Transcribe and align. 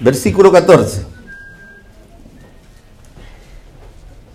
versículo 0.00 0.52
14. 0.52 1.02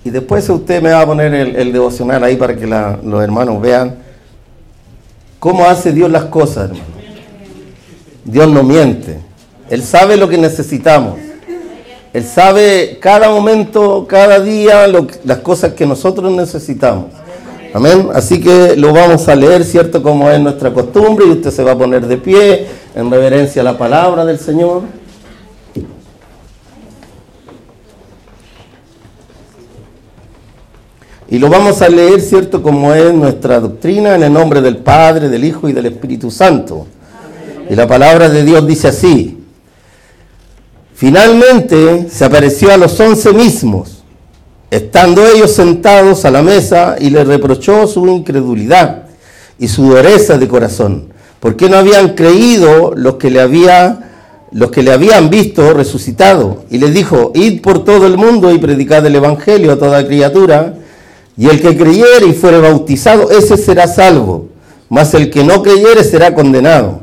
Y 0.05 0.09
después 0.09 0.50
usted 0.50 0.82
me 0.82 0.92
va 0.92 1.01
a 1.01 1.05
poner 1.05 1.33
el, 1.33 1.71
devocional 1.71 2.24
ahí 2.24 2.36
para 2.36 2.55
que 2.55 2.67
los 2.67 3.24
hermanos 3.24 3.62
vean 3.62 3.96
cómo 5.39 5.65
hace 5.65 5.94
Dios 5.94 6.12
las 6.12 6.26
cosas, 6.26 6.70
hermano. 6.70 6.94
Dios 8.26 8.49
no 8.49 8.63
miente. 8.63 9.20
Él 9.70 9.84
sabe 9.84 10.18
lo 10.18 10.28
que 10.28 10.38
necesitamos. 10.38 11.15
Él 12.14 12.24
sabe 12.24 13.00
cada 13.02 13.30
momento, 13.30 14.06
cada 14.08 14.40
día, 14.40 14.88
las 14.88 15.38
cosas 15.40 15.74
que 15.74 15.86
nosotros 15.86 16.32
necesitamos. 16.32 17.05
Amén. 17.73 18.09
Así 18.14 18.40
que 18.40 18.76
lo 18.76 18.94
vamos 18.94 19.27
a 19.27 19.36
leer, 19.36 19.64
¿cierto? 19.64 20.04
Como 20.04 20.30
es 20.30 20.40
nuestra 20.40 20.72
costumbre, 20.72 21.26
y 21.26 21.32
usted 21.32 21.50
se 21.50 21.64
va 21.64 21.72
a 21.72 21.77
poner 21.77 22.05
de 22.05 22.18
pie 22.18 22.68
en 22.94 23.09
reverencia 23.09 23.64
a 23.64 23.66
la 23.66 23.77
palabra 23.77 24.26
del 24.26 24.38
Señor. 24.38 24.84
Y 31.33 31.39
lo 31.39 31.49
vamos 31.49 31.81
a 31.81 31.89
leer, 31.89 32.21
¿cierto? 32.21 32.61
Como 32.61 32.93
es 32.93 33.11
nuestra 33.11 33.59
doctrina, 33.59 34.13
en 34.13 34.21
el 34.21 34.31
nombre 34.31 34.61
del 34.61 34.77
Padre, 34.77 35.29
del 35.29 35.43
Hijo 35.43 35.67
y 35.67 35.73
del 35.73 35.87
Espíritu 35.87 36.29
Santo. 36.29 36.85
Y 37.67 37.73
la 37.73 37.87
palabra 37.87 38.29
de 38.29 38.43
Dios 38.43 38.67
dice 38.67 38.89
así. 38.89 39.39
Finalmente 40.93 42.07
se 42.07 42.23
apareció 42.23 42.71
a 42.71 42.77
los 42.77 42.99
once 42.99 43.33
mismos, 43.33 44.03
estando 44.69 45.25
ellos 45.25 45.51
sentados 45.53 46.23
a 46.23 46.29
la 46.29 46.43
mesa, 46.43 46.97
y 46.99 47.09
les 47.09 47.25
reprochó 47.25 47.87
su 47.87 48.07
incredulidad 48.07 49.05
y 49.57 49.67
su 49.70 49.85
dureza 49.87 50.37
de 50.37 50.47
corazón, 50.47 51.13
porque 51.39 51.67
no 51.67 51.77
habían 51.77 52.09
creído 52.09 52.93
los 52.95 53.15
que 53.15 53.31
le 53.31 53.41
había 53.41 54.11
los 54.51 54.70
que 54.70 54.84
le 54.84 54.91
habían 54.91 55.31
visto 55.31 55.73
resucitado, 55.73 56.65
y 56.70 56.77
les 56.77 56.93
dijo, 56.93 57.31
id 57.34 57.59
por 57.63 57.84
todo 57.84 58.05
el 58.05 58.17
mundo 58.17 58.51
y 58.51 58.59
predicad 58.59 59.03
el 59.03 59.15
Evangelio 59.15 59.71
a 59.71 59.79
toda 59.79 60.05
criatura, 60.05 60.75
y 61.37 61.48
el 61.48 61.62
que 61.62 61.76
creyere 61.76 62.27
y 62.27 62.34
fuere 62.34 62.59
bautizado, 62.59 63.31
ese 63.31 63.57
será 63.57 63.87
salvo, 63.87 64.50
mas 64.89 65.14
el 65.14 65.30
que 65.30 65.44
no 65.44 65.64
creyere 65.64 66.03
será 66.03 66.34
condenado. 66.36 67.02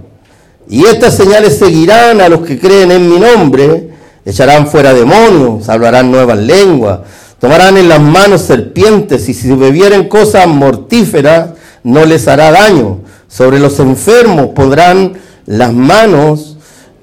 Y 0.69 0.85
estas 0.85 1.17
señales 1.17 1.59
seguirán 1.59 2.21
a 2.21 2.29
los 2.29 2.43
que 2.43 2.59
creen 2.59 2.93
en 2.93 3.09
mi 3.09 3.19
nombre, 3.19 3.91
echarán 4.25 4.69
fuera 4.69 4.95
demonios, 4.95 5.69
hablarán 5.69 6.13
nuevas 6.13 6.39
lenguas, 6.39 7.01
tomarán 7.41 7.77
en 7.77 7.89
las 7.89 8.01
manos 8.01 8.43
serpientes 8.43 9.29
y 9.29 9.35
si 9.35 9.51
bebieren 9.53 10.09
cosas 10.09 10.47
mortíferas 10.47 11.51
no 11.83 12.05
les 12.05 12.29
hará 12.29 12.53
daño. 12.53 13.01
Sobre 13.27 13.59
los 13.59 13.79
enfermos 13.81 14.51
pondrán 14.55 15.15
las 15.47 15.73
manos 15.73 16.57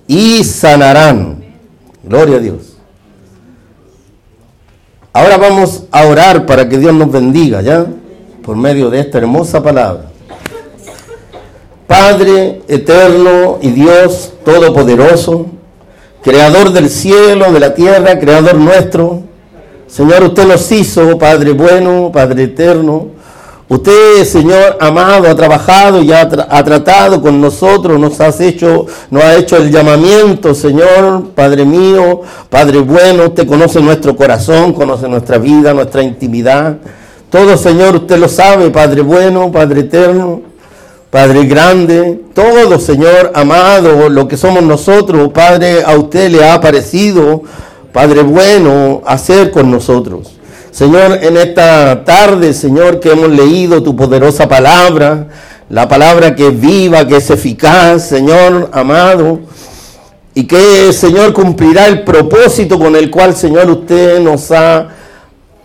y 0.08 0.44
sanarán. 0.44 1.44
Gloria 2.04 2.38
a 2.38 2.40
Dios. 2.40 2.77
Ahora 5.18 5.38
vamos 5.38 5.82
a 5.90 6.06
orar 6.06 6.46
para 6.46 6.70
que 6.70 6.78
Dios 6.78 6.94
nos 6.94 7.12
bendiga, 7.12 7.64
¿ya? 7.64 7.88
Por 8.44 8.56
medio 8.56 8.92
de 8.92 9.00
esta 9.00 9.18
hermosa 9.18 9.64
palabra. 9.64 10.12
Padre 11.88 12.62
eterno 12.68 13.58
y 13.60 13.72
Dios 13.72 14.34
todopoderoso, 14.46 15.48
creador 16.22 16.72
del 16.72 16.88
cielo, 16.92 17.52
de 17.52 17.60
la 17.60 17.74
tierra, 17.74 18.20
creador 18.20 18.58
nuestro. 18.58 19.24
Señor, 19.88 20.22
usted 20.22 20.46
nos 20.46 20.72
hizo, 20.72 21.18
Padre 21.18 21.54
bueno, 21.54 22.12
Padre 22.14 22.44
eterno. 22.44 23.08
Usted, 23.70 24.24
Señor 24.24 24.78
amado, 24.80 25.30
ha 25.30 25.36
trabajado 25.36 26.02
y 26.02 26.14
ha, 26.14 26.30
tratado 26.30 27.22
con 27.22 27.42
nosotros, 27.42 28.00
nos 28.00 28.20
has 28.22 28.40
hecho, 28.40 28.86
nos 29.12 29.22
ha 29.24 29.36
hecho 29.36 29.58
el 29.58 29.70
llamamiento, 29.70 30.56
Señor, 30.56 31.32
Padre 31.36 31.66
mío, 31.66 32.22
Padre 32.50 32.80
bueno, 32.80 33.26
usted 33.26 33.46
conoce 33.46 33.82
nuestro 33.82 34.16
corazón, 34.16 34.72
conoce 34.72 35.10
nuestra 35.10 35.38
vida, 35.38 35.74
nuestra 35.74 36.02
intimidad. 36.02 36.78
Todo, 37.30 37.58
Señor, 37.58 37.98
usted 37.98 38.18
lo 38.18 38.30
sabe, 38.30 38.70
Padre 38.70 39.02
bueno, 39.02 39.52
Padre 39.52 39.82
eterno. 39.82 40.42
Padre 41.10 41.46
grande, 41.46 42.22
todo 42.34 42.80
Señor 42.80 43.32
amado, 43.34 44.10
lo 44.10 44.28
que 44.28 44.36
somos 44.36 44.62
nosotros, 44.62 45.32
Padre, 45.32 45.82
a 45.82 45.96
usted 45.96 46.30
le 46.30 46.48
ha 46.48 46.60
parecido, 46.60 47.44
Padre 47.94 48.24
bueno, 48.24 49.02
hacer 49.06 49.50
con 49.52 49.72
nosotros. 49.72 50.37
Señor, 50.78 51.18
en 51.24 51.38
esta 51.38 52.04
tarde, 52.06 52.54
Señor, 52.54 53.00
que 53.00 53.10
hemos 53.10 53.30
leído 53.30 53.82
tu 53.82 53.96
poderosa 53.96 54.48
palabra, 54.48 55.28
la 55.70 55.90
palabra 55.90 56.36
que 56.36 56.50
es 56.50 56.62
viva, 56.62 57.08
que 57.08 57.16
es 57.16 57.32
eficaz, 57.32 58.08
Señor 58.08 58.70
amado, 58.72 59.40
y 60.36 60.44
que, 60.44 60.94
Señor, 60.94 61.34
cumplirá 61.34 61.88
el 61.88 62.04
propósito 62.04 62.78
con 62.78 62.96
el 62.96 63.10
cual, 63.10 63.36
Señor, 63.36 63.68
usted 63.72 64.20
nos 64.20 64.52
ha, 64.52 64.90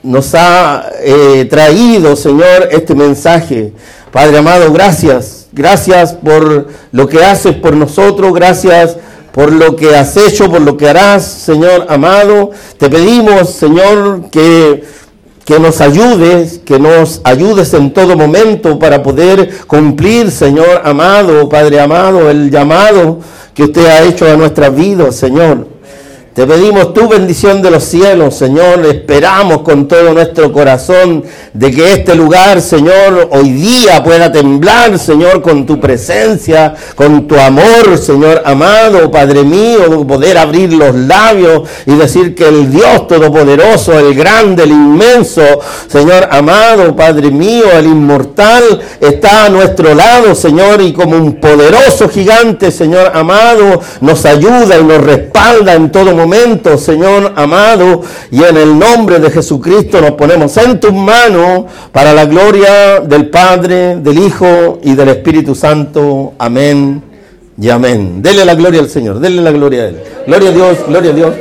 nos 0.03 0.35
ha 0.35 0.87
eh, 1.03 1.47
traído, 1.51 2.17
Señor, 2.17 2.71
este 2.71 2.95
mensaje. 2.95 3.75
Padre 4.11 4.39
amado, 4.39 4.73
gracias. 4.73 5.49
Gracias 5.53 6.15
por 6.15 6.69
lo 6.91 7.07
que 7.07 7.23
haces 7.23 7.55
por 7.57 7.77
nosotros. 7.77 8.33
Gracias 8.33 8.97
por 9.33 9.53
lo 9.53 9.77
que 9.77 9.95
has 9.95 10.17
hecho, 10.17 10.51
por 10.51 10.63
lo 10.63 10.79
que 10.79 10.89
harás, 10.89 11.23
Señor 11.27 11.87
amado. 11.91 12.51
Te 12.79 12.89
pedimos, 12.89 13.51
Señor, 13.51 14.31
que, 14.31 15.02
que 15.45 15.59
nos 15.59 15.81
ayudes, 15.81 16.61
que 16.65 16.79
nos 16.79 17.21
ayudes 17.25 17.75
en 17.75 17.93
todo 17.93 18.17
momento 18.17 18.79
para 18.79 19.03
poder 19.03 19.67
cumplir, 19.67 20.31
Señor 20.31 20.83
amado, 20.85 21.49
Padre 21.49 21.81
amado, 21.81 22.31
el 22.31 22.51
llamado 22.51 23.19
que 23.55 23.65
usted 23.65 23.87
ha 23.87 24.03
hecho 24.03 24.31
a 24.31 24.37
nuestra 24.37 24.71
vida, 24.71 25.11
Señor. 25.13 25.72
Te 26.35 26.47
pedimos 26.47 26.95
tu 26.95 27.09
bendición 27.09 27.61
de 27.61 27.71
los 27.71 27.85
cielos, 27.85 28.35
Señor. 28.35 28.87
Esperamos 28.87 29.59
con 29.59 29.87
todo 29.87 30.15
nuestro 30.15 30.51
corazón 30.51 31.23
de 31.53 31.71
que 31.71 31.93
este 31.93 32.15
lugar, 32.15 32.63
Señor, 32.63 33.29
hoy 33.33 33.51
día 33.51 34.03
pueda 34.03 34.33
temblar, 34.33 34.99
Señor, 34.99 35.43
con 35.43 35.67
tu 35.67 35.79
presencia, 35.79 36.75
con 36.95 37.29
tu 37.29 37.39
amor, 37.39 37.99
Señor 37.99 38.41
amado, 38.47 39.11
Padre 39.11 39.43
mío, 39.43 40.07
poder 40.07 40.39
abrir 40.39 40.73
los 40.73 40.95
labios 40.95 41.69
y 41.85 41.97
decir 41.97 42.35
que 42.35 42.49
el 42.49 42.73
Dios 42.73 43.07
Todopoderoso, 43.09 43.99
el 43.99 44.15
grande, 44.15 44.63
el 44.63 44.71
inmenso, 44.71 45.43
Señor 45.87 46.29
amado, 46.31 46.97
Padre 46.97 47.31
mío, 47.31 47.67
el 47.77 47.85
inmortal, 47.85 48.81
está 49.03 49.45
a 49.45 49.49
nuestro 49.51 49.95
lado, 49.95 50.35
Señor, 50.35 50.81
y 50.81 50.95
como 50.95 51.15
un 51.15 51.35
poderoso 51.35 52.09
gigante, 52.09 52.71
Señor 52.71 53.13
amado, 53.13 53.83
nos 54.01 54.25
ayuda 54.25 54.79
y 54.81 54.85
nos 54.85 55.03
respalda 55.05 55.75
en 55.75 55.93
todo 55.93 56.05
momento 56.05 56.22
momento, 56.23 56.79
Señor 56.79 57.33
amado, 57.37 58.03
y 58.31 58.43
en 58.43 58.57
el 58.57 58.79
nombre 58.79 59.19
de 59.19 59.31
Jesucristo 59.31 60.01
nos 60.01 60.13
ponemos 60.13 60.57
en 60.57 60.79
tus 60.79 60.93
manos 60.93 61.65
para 61.91 62.13
la 62.13 62.25
gloria 62.27 63.01
del 63.01 63.29
Padre, 63.29 63.97
del 63.97 64.19
Hijo 64.19 64.79
y 64.83 64.95
del 64.95 65.09
Espíritu 65.09 65.55
Santo. 65.55 66.35
Amén 66.39 67.03
y 67.61 67.69
amén. 67.71 68.23
Dele 68.23 68.45
la 68.45 68.55
gloria 68.55 68.81
al 68.81 68.89
Señor, 68.89 69.19
dele 69.19 69.43
la 69.43 69.51
gloria 69.51 69.83
a 69.83 69.87
Él. 69.89 70.03
Gloria 70.27 70.51
a 70.51 70.53
Dios, 70.53 70.79
gloria 70.87 71.11
a 71.11 71.15
Dios. 71.15 71.35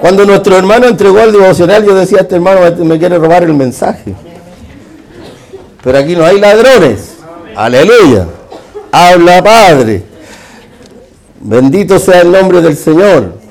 Cuando 0.00 0.24
nuestro 0.24 0.56
hermano 0.56 0.86
entregó 0.86 1.20
el 1.20 1.32
devocional, 1.32 1.84
yo 1.84 1.94
decía, 1.94 2.20
este 2.20 2.36
hermano 2.36 2.60
me 2.84 2.98
quiere 2.98 3.18
robar 3.18 3.42
el 3.42 3.54
mensaje. 3.54 4.14
Pero 5.82 5.98
aquí 5.98 6.14
no 6.14 6.24
hay 6.24 6.38
ladrones. 6.38 7.14
Aleluya. 7.56 8.26
Habla 8.92 9.42
Padre. 9.42 10.02
Bendito 11.40 11.98
sea 11.98 12.22
el 12.22 12.32
nombre 12.32 12.60
del 12.60 12.76
Señor. 12.76 13.45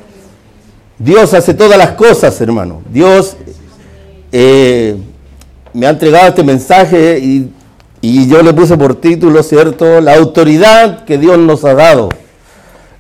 Dios 0.98 1.34
hace 1.34 1.54
todas 1.54 1.78
las 1.78 1.92
cosas, 1.92 2.40
hermano. 2.40 2.82
Dios 2.90 3.36
eh, 4.32 4.96
me 5.74 5.88
ha 5.88 5.90
entregado 5.90 6.30
este 6.30 6.44
mensaje 6.44 7.20
y, 7.20 7.52
yo 8.02 8.44
le 8.44 8.54
puse 8.54 8.78
por 8.78 8.96
título, 8.96 9.42
¿cierto? 9.42 10.00
La 10.00 10.16
autoridad 10.16 11.06
que 11.06 11.18
Dios 11.18 11.40
nos 11.40 11.66
ha 11.66 11.74
dado. 11.74 12.10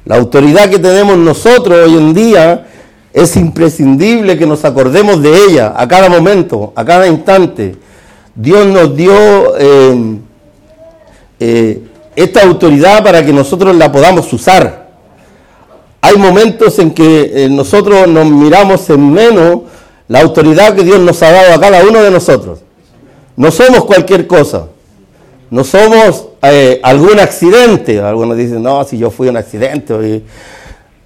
La 0.03 0.15
autoridad 0.15 0.69
que 0.69 0.79
tenemos 0.79 1.15
nosotros 1.17 1.87
hoy 1.87 1.95
en 1.95 2.13
día 2.13 2.67
es 3.13 3.35
imprescindible 3.37 4.37
que 4.37 4.47
nos 4.47 4.65
acordemos 4.65 5.21
de 5.21 5.45
ella 5.45 5.73
a 5.77 5.87
cada 5.87 6.09
momento, 6.09 6.73
a 6.75 6.83
cada 6.83 7.07
instante. 7.07 7.75
Dios 8.33 8.65
nos 8.65 8.95
dio 8.95 9.13
eh, 9.59 10.17
eh, 11.39 11.83
esta 12.15 12.41
autoridad 12.41 13.03
para 13.03 13.23
que 13.23 13.31
nosotros 13.31 13.75
la 13.75 13.91
podamos 13.91 14.31
usar. 14.33 14.84
Hay 16.05 16.17
momentos 16.17 16.77
en 16.77 16.91
que 16.91 17.31
eh, 17.33 17.49
nosotros 17.49 18.07
nos 18.07 18.27
miramos 18.27 18.87
en 18.91 19.11
menos 19.11 19.61
la 20.07 20.21
autoridad 20.21 20.75
que 20.75 20.83
Dios 20.83 20.99
nos 20.99 21.23
ha 21.23 21.31
dado 21.31 21.55
a 21.55 21.59
cada 21.59 21.83
uno 21.83 21.99
de 22.03 22.11
nosotros. 22.11 22.59
No 23.35 23.49
somos 23.49 23.85
cualquier 23.85 24.27
cosa. 24.27 24.67
No 25.49 25.63
somos 25.63 26.27
eh, 26.43 26.79
algún 26.83 27.19
accidente. 27.19 27.99
Algunos 27.99 28.37
dicen, 28.37 28.61
no, 28.61 28.83
si 28.83 28.99
yo 28.99 29.09
fui 29.09 29.29
un 29.29 29.37
accidente, 29.37 30.21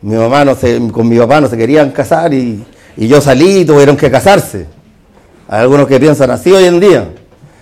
mi 0.01 0.15
mamá 0.15 0.43
no 0.43 0.57
con 0.91 1.07
mi 1.07 1.17
papá 1.17 1.39
no 1.39 1.47
se 1.47 1.55
querían 1.55 1.91
casar 1.91 2.33
y, 2.33 2.61
y 2.97 3.07
yo 3.07 3.21
salí 3.21 3.59
y 3.59 3.65
tuvieron 3.65 3.95
que 3.95 4.11
casarse. 4.11 4.65
Hay 5.47 5.61
algunos 5.61 5.87
que 5.87 5.97
piensan 5.97 6.29
así 6.31 6.51
hoy 6.51 6.65
en 6.65 6.77
día. 6.81 7.07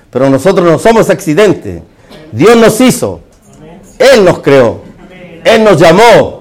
Pero 0.09 0.27
nosotros 0.27 0.67
no 0.67 0.79
somos 0.79 1.07
accidentes. 1.11 1.83
Dios 2.31 2.57
nos 2.57 2.81
hizo. 2.81 3.19
Él 3.99 4.25
nos 4.25 4.39
creó. 4.39 4.81
Él 5.45 5.63
nos 5.63 5.79
llamó. 5.79 6.36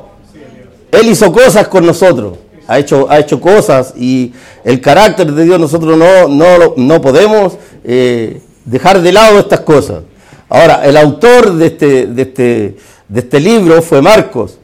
Él 0.92 1.08
hizo 1.08 1.32
cosas 1.32 1.68
con 1.68 1.84
nosotros, 1.84 2.38
ha 2.66 2.78
hecho, 2.78 3.06
ha 3.10 3.18
hecho 3.18 3.40
cosas 3.40 3.94
y 3.96 4.32
el 4.64 4.80
carácter 4.80 5.32
de 5.32 5.44
Dios 5.44 5.60
nosotros 5.60 5.96
no, 5.96 6.28
no, 6.28 6.74
no 6.76 7.00
podemos 7.00 7.56
eh, 7.84 8.40
dejar 8.64 9.00
de 9.02 9.12
lado 9.12 9.38
estas 9.38 9.60
cosas. 9.60 10.02
Ahora, 10.48 10.84
el 10.84 10.96
autor 10.96 11.54
de 11.54 11.66
este, 11.66 12.06
de 12.06 12.22
este, 12.22 12.76
de 13.08 13.20
este 13.20 13.40
libro 13.40 13.82
fue 13.82 14.00
Marcos, 14.00 14.58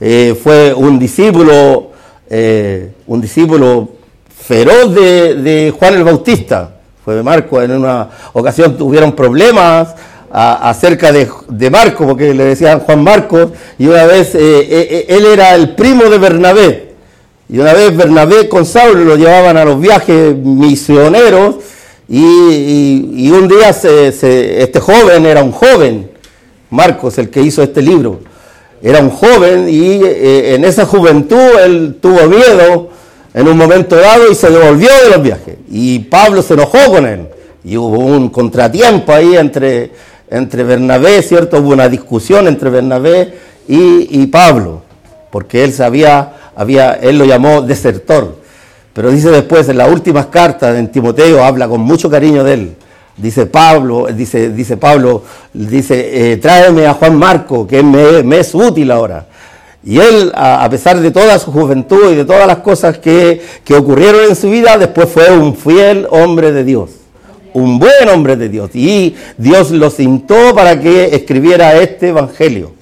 eh, 0.00 0.38
fue 0.42 0.74
un 0.74 0.98
discípulo, 0.98 1.90
eh, 2.28 2.92
un 3.06 3.20
discípulo 3.20 3.88
feroz 4.28 4.94
de, 4.94 5.34
de 5.36 5.74
Juan 5.78 5.94
el 5.94 6.04
Bautista 6.04 6.76
fue 7.04 7.14
de 7.16 7.22
Marco. 7.22 7.60
En 7.60 7.72
una 7.72 8.08
ocasión 8.32 8.76
tuvieron 8.76 9.12
problemas 9.12 9.94
acerca 10.32 11.12
de, 11.12 11.28
de, 11.48 11.70
Marco, 11.70 12.06
porque 12.06 12.32
le 12.32 12.44
decían 12.44 12.80
Juan 12.80 13.04
Marcos, 13.04 13.50
y 13.78 13.86
una 13.86 14.06
vez 14.06 14.34
eh, 14.34 14.38
eh, 14.40 14.66
eh, 14.70 15.06
él 15.08 15.26
era 15.26 15.54
el 15.54 15.74
primo 15.74 16.04
de 16.04 16.18
Bernabé. 16.18 16.92
Y 17.48 17.58
una 17.58 17.74
vez 17.74 17.94
Bernabé 17.94 18.48
con 18.48 18.64
Saulo 18.64 19.04
lo 19.04 19.16
llevaban 19.16 19.58
a 19.58 19.64
los 19.64 19.78
viajes 19.78 20.34
misioneros, 20.34 21.56
y, 22.08 23.30
un 23.30 23.48
día 23.48 23.70
este 23.70 24.80
joven 24.80 25.24
era 25.24 25.42
un 25.42 25.52
joven, 25.52 26.10
Marcos, 26.70 27.18
el 27.18 27.30
que 27.30 27.40
hizo 27.40 27.62
este 27.62 27.80
libro. 27.80 28.20
Era 28.82 29.00
un 29.00 29.10
joven 29.10 29.68
y 29.68 30.02
en 30.04 30.64
esa 30.64 30.84
juventud 30.84 31.58
él 31.64 31.96
tuvo 32.02 32.26
miedo 32.26 32.90
en 33.32 33.48
un 33.48 33.56
momento 33.56 33.96
dado 33.96 34.30
y 34.30 34.34
se 34.34 34.50
devolvió 34.50 34.90
de 35.04 35.10
los 35.10 35.22
viajes. 35.22 35.56
Y 35.70 36.00
Pablo 36.00 36.42
se 36.42 36.54
enojó 36.54 36.78
con 36.90 37.06
él. 37.06 37.28
Y 37.64 37.76
hubo 37.76 37.98
un 37.98 38.28
contratiempo 38.28 39.12
ahí 39.12 39.36
entre, 39.36 39.92
entre 40.32 40.64
Bernabé, 40.64 41.22
¿cierto? 41.22 41.58
Hubo 41.60 41.70
una 41.70 41.88
discusión 41.88 42.48
entre 42.48 42.70
Bernabé 42.70 43.34
y, 43.68 44.26
Pablo, 44.26 44.82
porque 45.30 45.62
él 45.62 45.72
sabía, 45.72 46.32
había, 46.56 46.94
él 46.94 47.18
lo 47.18 47.24
llamó 47.24 47.62
desertor. 47.62 48.36
Pero 48.92 49.10
dice 49.10 49.30
después, 49.30 49.68
en 49.68 49.78
las 49.78 49.90
últimas 49.90 50.26
cartas 50.26 50.76
en 50.76 50.90
Timoteo, 50.90 51.44
habla 51.44 51.68
con 51.68 51.80
mucho 51.80 52.10
cariño 52.10 52.44
de 52.44 52.54
él. 52.54 52.76
Dice 53.16 53.46
Pablo, 53.46 54.06
dice, 54.12 54.50
dice 54.50 54.76
Pablo, 54.76 55.22
dice, 55.52 56.32
eh, 56.32 56.36
tráeme 56.38 56.86
a 56.86 56.94
Juan 56.94 57.16
Marco, 57.16 57.66
que 57.66 57.82
me 57.82 58.38
es 58.38 58.54
útil 58.54 58.90
ahora. 58.90 59.26
Y 59.84 59.98
él, 59.98 60.30
a 60.34 60.68
pesar 60.70 61.00
de 61.00 61.10
toda 61.10 61.38
su 61.38 61.50
juventud 61.50 62.12
y 62.12 62.14
de 62.14 62.24
todas 62.24 62.46
las 62.46 62.58
cosas 62.58 62.98
que, 62.98 63.42
ocurrieron 63.76 64.26
en 64.28 64.36
su 64.36 64.48
vida, 64.48 64.78
después 64.78 65.08
fue 65.08 65.30
un 65.32 65.56
fiel 65.56 66.06
hombre 66.10 66.52
de 66.52 66.62
Dios, 66.62 66.90
un 67.54 67.78
buen 67.78 68.08
hombre 68.12 68.36
de 68.36 68.48
Dios. 68.48 68.70
Y 68.74 69.14
Dios 69.36 69.70
lo 69.70 69.90
cintó 69.90 70.54
para 70.54 70.80
que 70.80 71.14
escribiera 71.14 71.76
este 71.76 72.08
Evangelio. 72.08 72.72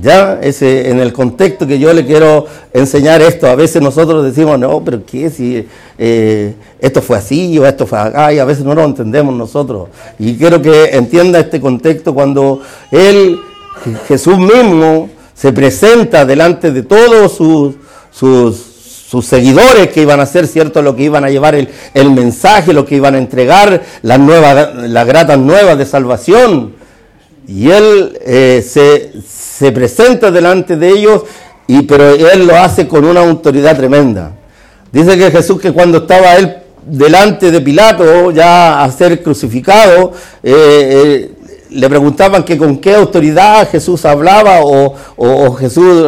Ya, 0.00 0.40
ese, 0.42 0.90
en 0.90 0.98
el 0.98 1.12
contexto 1.12 1.68
que 1.68 1.78
yo 1.78 1.92
le 1.92 2.04
quiero 2.04 2.46
enseñar 2.72 3.22
esto, 3.22 3.46
a 3.46 3.54
veces 3.54 3.80
nosotros 3.80 4.24
decimos, 4.24 4.58
no, 4.58 4.82
pero 4.84 5.06
¿qué? 5.06 5.30
Si 5.30 5.68
eh, 5.96 6.54
esto 6.80 7.00
fue 7.00 7.16
así 7.16 7.56
o 7.60 7.64
esto 7.64 7.86
fue 7.86 8.00
acá, 8.00 8.32
y 8.32 8.40
a 8.40 8.44
veces 8.44 8.64
no 8.64 8.74
lo 8.74 8.82
entendemos 8.84 9.32
nosotros. 9.36 9.88
Y 10.18 10.36
quiero 10.36 10.60
que 10.60 10.96
entienda 10.96 11.38
este 11.38 11.60
contexto 11.60 12.12
cuando 12.12 12.60
Él, 12.90 13.38
Jesús 14.08 14.36
mismo, 14.36 15.10
se 15.32 15.52
presenta 15.52 16.24
delante 16.24 16.72
de 16.72 16.82
todos 16.82 17.32
sus, 17.32 17.76
sus, 18.10 18.73
seguidores 19.22 19.88
que 19.88 20.02
iban 20.02 20.20
a 20.20 20.24
hacer, 20.24 20.46
¿cierto? 20.46 20.82
Lo 20.82 20.96
que 20.96 21.04
iban 21.04 21.24
a 21.24 21.30
llevar 21.30 21.54
el, 21.54 22.10
mensaje, 22.10 22.72
lo 22.72 22.84
que 22.84 22.96
iban 22.96 23.14
a 23.14 23.18
entregar, 23.18 23.82
las, 24.02 24.18
nuevas, 24.18 24.74
las 24.88 25.06
gratas 25.06 25.38
nuevas 25.38 25.76
de 25.78 25.86
salvación. 25.86 26.74
Y 27.46 27.70
él 27.70 28.18
eh, 28.24 28.64
se, 28.66 29.12
se, 29.26 29.70
presenta 29.72 30.30
delante 30.30 30.76
de 30.76 30.88
ellos, 30.88 31.22
y, 31.66 31.82
pero 31.82 32.08
él 32.10 32.46
lo 32.46 32.56
hace 32.56 32.88
con 32.88 33.04
una 33.04 33.20
autoridad 33.20 33.76
tremenda. 33.76 34.32
Dice 34.90 35.18
que 35.18 35.30
Jesús 35.30 35.60
que 35.60 35.72
cuando 35.72 35.98
estaba 35.98 36.36
él 36.36 36.56
delante 36.86 37.50
de 37.50 37.60
Pilato 37.60 38.30
ya 38.30 38.82
a 38.82 38.90
ser 38.92 39.22
crucificado, 39.22 40.12
eh, 40.42 40.52
eh, 40.52 41.30
le 41.70 41.88
preguntaban 41.88 42.44
que 42.44 42.56
con 42.56 42.78
qué 42.78 42.94
autoridad 42.94 43.68
Jesús 43.68 44.04
hablaba 44.04 44.60
o, 44.62 45.54
Jesús 45.56 46.06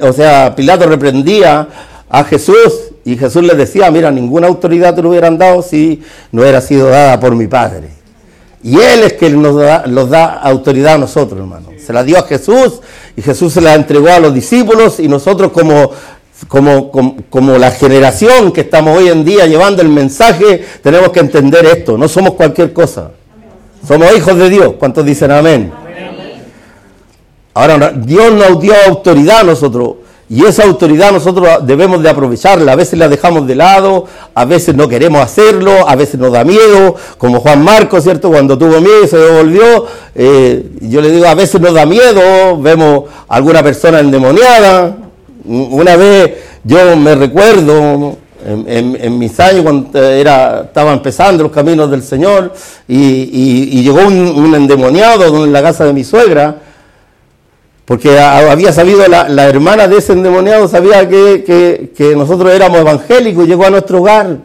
o 0.00 0.12
sea, 0.12 0.54
Pilato 0.54 0.86
reprendía 0.86 1.66
a 2.08 2.24
Jesús 2.24 2.92
y 3.04 3.16
Jesús 3.16 3.42
le 3.42 3.54
decía, 3.54 3.90
mira, 3.90 4.10
ninguna 4.10 4.46
autoridad 4.46 4.94
te 4.94 5.02
lo 5.02 5.10
hubieran 5.10 5.38
dado 5.38 5.62
si 5.62 6.02
no 6.32 6.42
hubiera 6.42 6.60
sido 6.60 6.88
dada 6.88 7.18
por 7.18 7.34
mi 7.34 7.46
Padre. 7.46 7.88
Y 8.62 8.74
Él 8.76 9.04
es 9.04 9.12
que 9.14 9.30
nos 9.30 9.56
da, 9.56 9.86
nos 9.86 10.10
da 10.10 10.34
autoridad 10.34 10.94
a 10.94 10.98
nosotros, 10.98 11.40
hermano. 11.40 11.68
Se 11.78 11.92
la 11.92 12.02
dio 12.02 12.18
a 12.18 12.22
Jesús 12.22 12.80
y 13.16 13.22
Jesús 13.22 13.52
se 13.52 13.60
la 13.60 13.74
entregó 13.74 14.08
a 14.08 14.18
los 14.18 14.34
discípulos 14.34 15.00
y 15.00 15.08
nosotros 15.08 15.52
como 15.52 15.92
como, 16.46 16.92
como, 16.92 17.16
como, 17.28 17.58
la 17.58 17.72
generación 17.72 18.52
que 18.52 18.60
estamos 18.60 18.96
hoy 18.96 19.08
en 19.08 19.24
día 19.24 19.46
llevando 19.46 19.82
el 19.82 19.88
mensaje, 19.88 20.64
tenemos 20.82 21.10
que 21.10 21.18
entender 21.18 21.66
esto. 21.66 21.98
No 21.98 22.06
somos 22.06 22.34
cualquier 22.34 22.72
cosa. 22.72 23.10
Somos 23.86 24.16
hijos 24.16 24.36
de 24.36 24.48
Dios. 24.48 24.74
¿Cuántos 24.78 25.04
dicen 25.04 25.32
amén? 25.32 25.72
Ahora, 27.54 27.90
Dios 27.90 28.32
nos 28.32 28.60
dio 28.60 28.72
autoridad 28.86 29.40
a 29.40 29.44
nosotros. 29.44 29.96
Y 30.30 30.44
esa 30.44 30.64
autoridad 30.64 31.10
nosotros 31.12 31.48
debemos 31.62 32.02
de 32.02 32.10
aprovecharla. 32.10 32.72
A 32.72 32.76
veces 32.76 32.98
la 32.98 33.08
dejamos 33.08 33.46
de 33.46 33.54
lado, 33.54 34.04
a 34.34 34.44
veces 34.44 34.74
no 34.74 34.88
queremos 34.88 35.22
hacerlo, 35.22 35.88
a 35.88 35.96
veces 35.96 36.20
nos 36.20 36.32
da 36.32 36.44
miedo, 36.44 36.96
como 37.16 37.40
Juan 37.40 37.64
Marcos, 37.64 38.04
¿cierto? 38.04 38.30
Cuando 38.30 38.58
tuvo 38.58 38.80
miedo 38.80 39.04
y 39.04 39.08
se 39.08 39.16
devolvió. 39.16 39.86
Eh, 40.14 40.66
yo 40.82 41.00
le 41.00 41.10
digo, 41.10 41.26
a 41.26 41.34
veces 41.34 41.60
nos 41.60 41.72
da 41.72 41.86
miedo, 41.86 42.58
vemos 42.60 43.04
alguna 43.28 43.62
persona 43.62 44.00
endemoniada. 44.00 44.96
Una 45.46 45.96
vez 45.96 46.32
yo 46.62 46.96
me 46.96 47.14
recuerdo, 47.14 48.18
en, 48.44 49.18
mis 49.18 49.38
años, 49.40 49.62
cuando 49.62 50.02
era, 50.02 50.62
estaba 50.66 50.92
empezando 50.92 51.42
los 51.42 51.52
caminos 51.52 51.90
del 51.90 52.02
Señor, 52.02 52.52
y, 52.86 53.82
llegó 53.82 54.06
un, 54.06 54.54
endemoniado 54.54 55.44
en 55.44 55.52
la 55.52 55.62
casa 55.62 55.84
de 55.84 55.92
mi 55.92 56.04
suegra, 56.04 56.56
porque 57.88 58.18
había 58.20 58.70
sabido 58.70 59.08
la, 59.08 59.48
hermana 59.48 59.88
de 59.88 59.96
ese 59.96 60.12
endemoniado, 60.12 60.68
sabía 60.68 61.08
que, 61.08 61.90
que, 61.96 62.14
nosotros 62.14 62.52
éramos 62.52 62.80
evangélicos, 62.80 63.48
llegó 63.48 63.64
a 63.64 63.70
nuestro 63.70 64.00
hogar. 64.00 64.36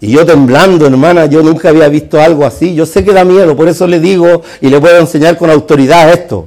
Y 0.00 0.12
yo 0.12 0.24
temblando, 0.24 0.86
hermana, 0.86 1.26
yo 1.26 1.42
nunca 1.42 1.70
había 1.70 1.88
visto 1.88 2.20
algo 2.20 2.44
así. 2.44 2.72
Yo 2.72 2.86
sé 2.86 3.02
que 3.02 3.12
da 3.12 3.24
miedo, 3.24 3.56
por 3.56 3.66
eso 3.66 3.88
le 3.88 3.98
digo 3.98 4.42
y 4.60 4.68
le 4.68 4.78
puedo 4.78 4.96
enseñar 4.96 5.36
con 5.36 5.50
autoridad 5.50 6.12
esto. 6.12 6.46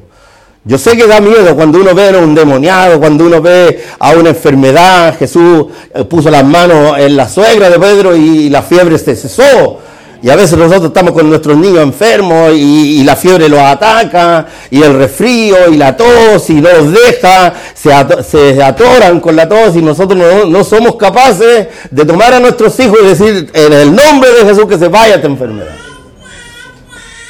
Yo 0.64 0.78
sé 0.78 0.96
que 0.96 1.06
da 1.06 1.20
miedo 1.20 1.54
cuando 1.54 1.82
uno 1.82 1.94
ve 1.94 2.08
a 2.08 2.18
un 2.18 2.34
demoniado, 2.34 2.98
cuando 2.98 3.26
uno 3.26 3.42
ve 3.42 3.84
a 4.00 4.12
una 4.12 4.30
enfermedad. 4.30 5.18
Jesús 5.20 5.66
eh, 5.94 6.06
puso 6.06 6.32
las 6.32 6.46
manos 6.46 6.98
en 6.98 7.18
la 7.18 7.28
suegra 7.28 7.70
de 7.70 7.78
Pedro 7.78 8.16
y 8.16 8.50
la 8.50 8.62
fiebre 8.62 8.98
se 8.98 9.18
cesó. 9.18 9.80
Y 10.22 10.29
a 10.29 10.36
veces 10.36 10.57
nosotros 10.57 10.86
estamos 10.86 11.13
con 11.13 11.29
nuestros 11.29 11.57
niños 11.57 11.84
enfermos 11.84 12.51
y, 12.53 13.03
la 13.03 13.15
fiebre 13.15 13.48
los 13.48 13.60
ataca, 13.60 14.48
y 14.72 14.81
el 14.81 14.95
resfrío, 14.95 15.69
y 15.72 15.77
la 15.77 15.95
tos, 15.95 16.50
y 16.50 16.55
no 16.55 16.69
los 16.72 16.91
deja, 16.91 17.53
se, 17.74 17.91
se 18.24 18.63
atoran 18.63 19.19
con 19.19 19.36
la 19.36 19.48
tos, 19.48 19.75
y 19.75 19.81
nosotros 19.81 20.17
no, 20.17 20.45
no, 20.45 20.63
somos 20.63 20.95
capaces 20.95 21.67
de 21.91 22.05
tomar 22.05 22.34
a 22.34 22.39
nuestros 22.39 22.79
hijos 22.79 22.98
y 23.03 23.05
decir, 23.05 23.51
en 23.53 23.74
el 23.74 23.95
nombre 23.95 24.31
de 24.31 24.45
Jesús 24.45 24.65
que 24.65 24.77
se 24.77 24.88
vaya 24.88 25.15
esta 25.15 25.27
enfermedad. 25.27 25.75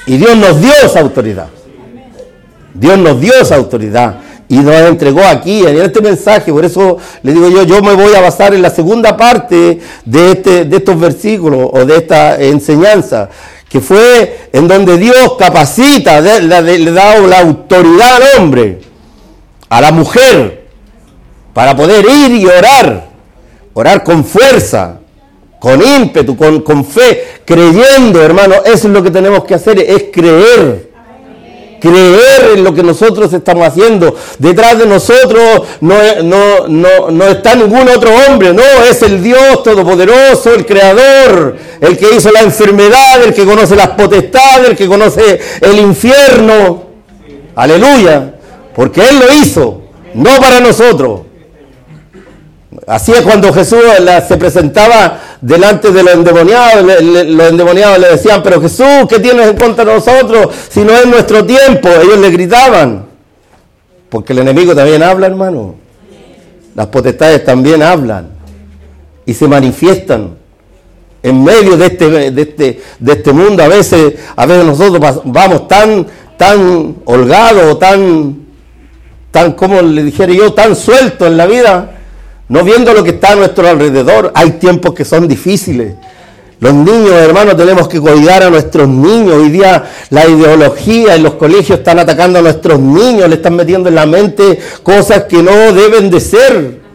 Y 0.05 0.17
Dios 0.17 0.37
nos 0.37 0.61
dio 0.61 0.73
esa 0.83 1.01
autoridad. 1.01 1.47
Dios 2.73 2.97
nos 2.97 3.19
dio 3.19 3.33
esa 3.33 3.55
autoridad 3.55 4.24
y 4.47 4.57
nos 4.57 4.75
entregó 4.75 5.23
aquí 5.23 5.65
en 5.65 5.81
este 5.81 6.01
mensaje. 6.01 6.51
Por 6.51 6.65
eso 6.65 6.97
le 7.23 7.33
digo 7.33 7.49
yo, 7.49 7.63
yo 7.63 7.81
me 7.81 7.93
voy 7.93 8.13
a 8.13 8.21
basar 8.21 8.53
en 8.53 8.61
la 8.61 8.69
segunda 8.69 9.17
parte 9.17 9.79
de, 10.05 10.31
este, 10.31 10.65
de 10.65 10.77
estos 10.77 10.99
versículos 10.99 11.69
o 11.71 11.85
de 11.85 11.97
esta 11.97 12.41
enseñanza, 12.41 13.29
que 13.69 13.81
fue 13.81 14.49
en 14.53 14.67
donde 14.67 14.97
Dios 14.97 15.35
capacita, 15.37 16.21
le, 16.21 16.91
da 16.91 17.19
la 17.19 17.39
autoridad 17.39 18.15
al 18.15 18.39
hombre, 18.39 18.81
a 19.69 19.81
la 19.81 19.91
mujer, 19.91 20.65
para 21.53 21.75
poder 21.75 22.05
ir 22.05 22.31
y 22.31 22.45
orar, 22.45 23.07
orar 23.73 24.03
con 24.03 24.23
fuerza, 24.23 24.99
con 25.59 25.81
ímpetu, 25.81 26.37
con, 26.37 26.61
con 26.61 26.85
fe, 26.85 27.41
creyendo, 27.43 28.21
hermano, 28.21 28.55
eso 28.65 28.87
es 28.87 28.93
lo 28.93 29.01
que 29.01 29.09
tenemos 29.09 29.43
que 29.45 29.55
hacer, 29.55 29.79
es 29.79 30.05
creer 30.13 30.84
creer 31.85 32.51
en 32.55 32.63
lo 32.63 32.73
que 32.73 32.83
nosotros 32.83 33.31
estamos 33.33 33.67
haciendo. 33.67 34.15
Detrás 34.39 34.77
de 34.77 34.85
nosotros 34.85 35.61
no, 35.81 36.67
no, 36.67 37.27
está 37.27 37.55
ningún 37.55 37.87
otro 37.89 38.11
hombre, 38.27 38.53
no, 38.53 38.63
es 38.89 39.01
el 39.03 39.21
Dios 39.21 39.63
Todopoderoso, 39.63 40.53
el 40.53 40.65
Creador, 40.65 41.57
el 41.79 41.97
que 41.97 42.15
hizo 42.15 42.31
la 42.31 42.41
enfermedad, 42.41 43.23
el 43.23 43.33
que 43.33 43.45
conoce 43.45 43.75
las 43.75 43.89
potestades, 43.89 44.69
el 44.69 44.75
que 44.75 44.87
conoce 44.87 45.39
el 45.61 45.79
infierno. 45.79 46.83
Aleluya, 47.55 48.33
porque 48.75 49.01
Él 49.01 49.19
lo 49.19 49.33
hizo, 49.41 49.81
no 50.13 50.39
para 50.39 50.59
nosotros. 50.59 51.21
Así 52.87 53.13
es 53.13 53.21
cuando 53.21 53.51
Jesús 53.53 53.79
se 54.27 54.37
presentaba 54.37 55.19
delante 55.45 55.91
de 55.91 56.01
los 56.01 56.13
endemoniados, 56.15 57.03
los 57.03 57.49
endemoniados 57.49 57.99
le 57.99 58.07
decían, 58.09 58.41
pero 58.41 58.59
Jesús, 58.59 59.05
¿qué 59.07 59.19
tienes 59.19 59.47
en 59.47 59.55
contra 59.55 59.85
de 59.85 59.93
nosotros 59.93 60.47
si 60.69 60.79
no 60.81 60.91
es 60.91 61.05
nuestro 61.05 61.45
tiempo? 61.45 61.87
Ellos 61.87 62.17
le 62.17 62.31
gritaban, 62.31 63.05
porque 64.09 64.33
el 64.33 64.39
enemigo 64.39 64.75
también 64.75 65.03
habla, 65.03 65.27
hermano. 65.27 65.75
Las 66.73 66.87
potestades 66.87 67.45
también 67.45 67.83
hablan 67.83 68.29
y 69.23 69.35
se 69.35 69.47
manifiestan 69.47 70.35
en 71.21 71.43
medio 71.43 71.77
de 71.77 71.85
este, 71.85 72.31
de 72.31 72.41
este, 72.41 72.81
de 72.99 73.13
este 73.13 73.31
mundo. 73.31 73.61
A 73.61 73.67
veces, 73.67 74.15
a 74.35 74.47
veces 74.47 74.65
nosotros 74.65 75.21
vamos 75.25 75.67
tan, 75.67 76.07
tan 76.37 76.95
holgados, 77.05 77.77
tan, 77.77 78.45
tan, 79.29 79.51
como 79.51 79.79
le 79.79 80.01
dijera 80.01 80.33
yo, 80.33 80.53
tan 80.53 80.75
sueltos 80.75 81.27
en 81.27 81.37
la 81.37 81.45
vida, 81.45 81.94
no 82.47 82.63
viendo 82.63 82.93
lo 82.93 83.03
que 83.03 83.11
está 83.11 83.31
a 83.31 83.35
nuestro 83.35 83.67
alrededor. 83.67 84.31
Hay 84.35 84.51
tiempos 84.51 84.93
que 84.93 85.05
son 85.05 85.27
difíciles. 85.27 85.93
Los 86.59 86.73
niños, 86.73 87.11
hermanos, 87.11 87.57
tenemos 87.57 87.87
que 87.87 87.99
cuidar 87.99 88.43
a 88.43 88.49
nuestros 88.49 88.87
niños. 88.87 89.33
Hoy 89.35 89.49
día 89.49 89.83
la 90.09 90.25
ideología 90.25 91.15
en 91.15 91.23
los 91.23 91.33
colegios 91.33 91.79
están 91.79 91.99
atacando 91.99 92.39
a 92.39 92.41
nuestros 92.41 92.79
niños, 92.79 93.27
le 93.27 93.35
están 93.35 93.55
metiendo 93.55 93.89
en 93.89 93.95
la 93.95 94.05
mente 94.05 94.59
cosas 94.81 95.23
que 95.23 95.43
no 95.43 95.73
deben 95.73 96.09
de 96.09 96.19
ser. 96.19 96.85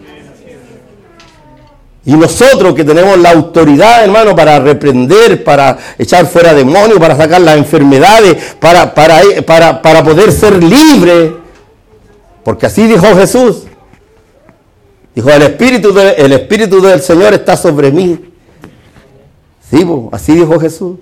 Y 2.07 2.15
nosotros 2.15 2.75
que 2.75 2.83
tenemos 2.83 3.19
la 3.19 3.33
autoridad, 3.33 4.03
hermano, 4.03 4.35
para 4.35 4.59
reprender, 4.59 5.45
para 5.45 5.77
echar 5.99 6.27
fuera 6.27 6.55
demonios, 6.55 6.99
para 6.99 7.15
sacar 7.15 7.43
las 7.43 7.59
enfermedades, 7.59 8.55
para, 8.59 8.95
para, 8.95 9.21
para, 9.45 9.83
para 9.83 10.03
poder 10.03 10.33
ser 10.33 10.65
libre. 10.65 11.35
Porque 12.43 12.65
así 12.67 12.87
dijo 12.87 13.15
Jesús. 13.15 13.65
Dijo, 15.15 15.31
el 15.31 15.43
espíritu, 15.43 15.99
el 15.99 16.33
espíritu 16.33 16.81
del 16.81 17.01
Señor 17.01 17.35
está 17.35 17.57
sobre 17.57 17.91
mí. 17.91 18.19
Sí, 19.71 19.87
así 20.13 20.35
dijo 20.35 20.59
Jesús. 20.59 20.97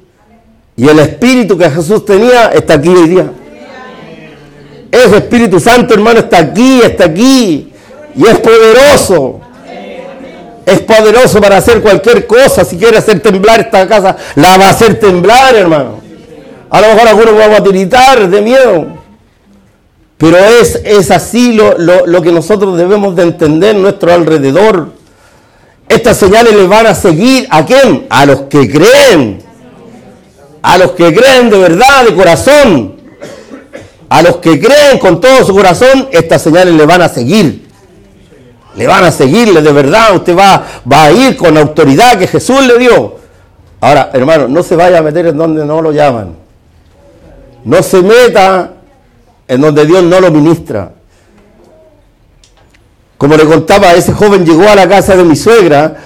Y 0.77 0.88
el 0.88 0.99
espíritu 0.99 1.59
que 1.59 1.69
Jesús 1.71 2.05
tenía 2.05 2.49
está 2.49 2.75
aquí 2.75 2.88
hoy 2.88 3.09
día. 3.09 3.33
Ese 4.91 5.17
Espíritu 5.19 5.61
Santo, 5.61 5.93
hermano, 5.93 6.21
está 6.21 6.38
aquí, 6.38 6.81
está 6.83 7.05
aquí. 7.05 7.73
Y 8.15 8.27
es 8.27 8.38
poderoso 8.38 9.41
es 10.69 10.81
poderoso 10.81 11.41
para 11.41 11.57
hacer 11.57 11.81
cualquier 11.81 12.27
cosa. 12.27 12.65
Si 12.65 12.77
quiere 12.77 12.99
hacer 12.99 13.21
temblar 13.21 13.61
esta 13.61 13.88
casa, 13.88 14.17
la 14.35 14.59
va 14.59 14.67
a 14.67 14.71
hacer 14.71 15.00
temblar, 15.00 15.55
hermano. 15.55 16.00
A 16.71 16.81
lo 16.81 16.88
mejor 16.88 17.09
algunos 17.09 17.38
vamos 17.38 17.61
a 17.61 17.62
tiritar 17.62 18.29
de 18.29 18.43
miedo. 18.43 18.98
Pero 20.19 20.37
es, 20.37 20.81
es 20.85 21.13
así 21.13 21.53
lo, 21.53 21.79
lo, 21.79 22.23
que 22.23 22.33
nosotros 22.33 22.77
debemos 22.77 23.15
de 23.15 23.23
entender 23.23 23.77
nuestro 23.77 24.13
alrededor. 24.13 24.91
Estas 25.89 26.17
señales 26.17 26.55
les 26.55 26.69
van 26.69 26.89
a 26.89 26.95
seguir 26.95 27.47
a 27.51 27.65
quién? 27.65 28.07
A 28.11 28.27
los 28.27 28.43
que 28.43 28.69
creen. 28.69 29.41
A 30.61 30.77
los 30.77 30.91
que 30.93 31.15
creen 31.15 31.49
de 31.51 31.59
verdad, 31.59 32.05
de 32.05 32.15
corazón. 32.17 32.97
A 34.09 34.23
los 34.23 34.39
que 34.39 34.59
creen 34.59 34.99
con 34.99 35.21
todo 35.21 35.45
su 35.45 35.55
corazón, 35.55 36.09
estas 36.11 36.43
señales 36.43 36.75
le 36.75 36.85
van 36.85 37.03
a 37.03 37.09
seguir. 37.09 37.69
Le 38.75 38.87
van 38.89 39.05
a 39.05 39.13
seguirle 39.13 39.63
de 39.63 39.73
verdad, 39.73 40.17
usted 40.17 40.37
va, 40.37 40.65
va 40.91 41.05
a 41.05 41.13
ir 41.13 41.37
con 41.37 41.55
la 41.55 41.61
autoridad 41.61 42.19
que 42.19 42.27
Jesús 42.27 42.67
le 42.67 42.77
dio. 42.79 43.17
Ahora, 43.81 44.11
hermano, 44.13 44.49
no 44.49 44.65
se 44.65 44.75
vaya 44.75 44.99
a 44.99 45.03
meter 45.03 45.29
en 45.29 45.39
donde 45.39 45.65
no 45.65 45.81
lo 45.81 45.93
llaman. 45.93 46.35
No 47.65 47.83
se 47.83 48.03
meta 48.03 48.73
en 49.49 49.61
donde 49.61 49.87
Dios 49.87 50.05
no 50.05 50.21
lo 50.21 50.31
ministra. 50.31 50.93
Como 53.17 53.37
le 53.37 53.45
contaba, 53.45 53.95
ese 53.95 54.12
joven 54.12 54.47
llegó 54.47 54.69
a 54.69 54.76
la 54.76 54.88
casa 54.88 55.17
de 55.17 55.25
mi 55.25 55.35
suegra 55.35 55.97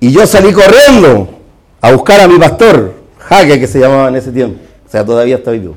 y 0.00 0.12
yo 0.12 0.26
salí 0.26 0.52
corriendo 0.52 1.38
a 1.80 1.92
buscar 1.92 2.20
a 2.20 2.28
mi 2.28 2.38
pastor, 2.38 2.92
Jaque, 3.18 3.58
que 3.58 3.66
se 3.66 3.78
llamaba 3.78 4.08
en 4.08 4.16
ese 4.16 4.32
tiempo. 4.32 4.60
O 4.86 4.90
sea, 4.90 5.04
todavía 5.04 5.36
está 5.36 5.52
vivo 5.52 5.76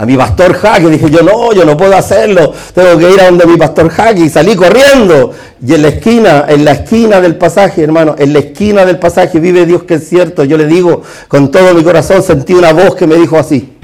a 0.00 0.06
mi 0.06 0.16
pastor 0.16 0.54
Jaque. 0.54 0.88
Dije 0.88 1.10
yo, 1.10 1.22
no, 1.22 1.52
yo 1.52 1.66
no 1.66 1.76
puedo 1.76 1.94
hacerlo. 1.94 2.54
Tengo 2.74 2.96
que 2.98 3.12
ir 3.12 3.20
a 3.20 3.26
donde 3.26 3.44
mi 3.44 3.58
pastor 3.58 3.90
Jaque. 3.90 4.20
Y 4.20 4.28
salí 4.30 4.56
corriendo. 4.56 5.32
Y 5.64 5.74
en 5.74 5.82
la 5.82 5.88
esquina, 5.88 6.46
en 6.48 6.64
la 6.64 6.72
esquina 6.72 7.20
del 7.20 7.36
pasaje, 7.36 7.82
hermano, 7.82 8.16
en 8.18 8.32
la 8.32 8.38
esquina 8.38 8.86
del 8.86 8.98
pasaje 8.98 9.38
vive 9.38 9.66
Dios 9.66 9.82
que 9.82 9.94
es 9.94 10.08
cierto. 10.08 10.44
Yo 10.44 10.56
le 10.56 10.66
digo, 10.66 11.02
con 11.28 11.50
todo 11.50 11.74
mi 11.74 11.84
corazón 11.84 12.22
sentí 12.22 12.54
una 12.54 12.72
voz 12.72 12.94
que 12.94 13.06
me 13.06 13.16
dijo 13.16 13.36
así. 13.36 13.76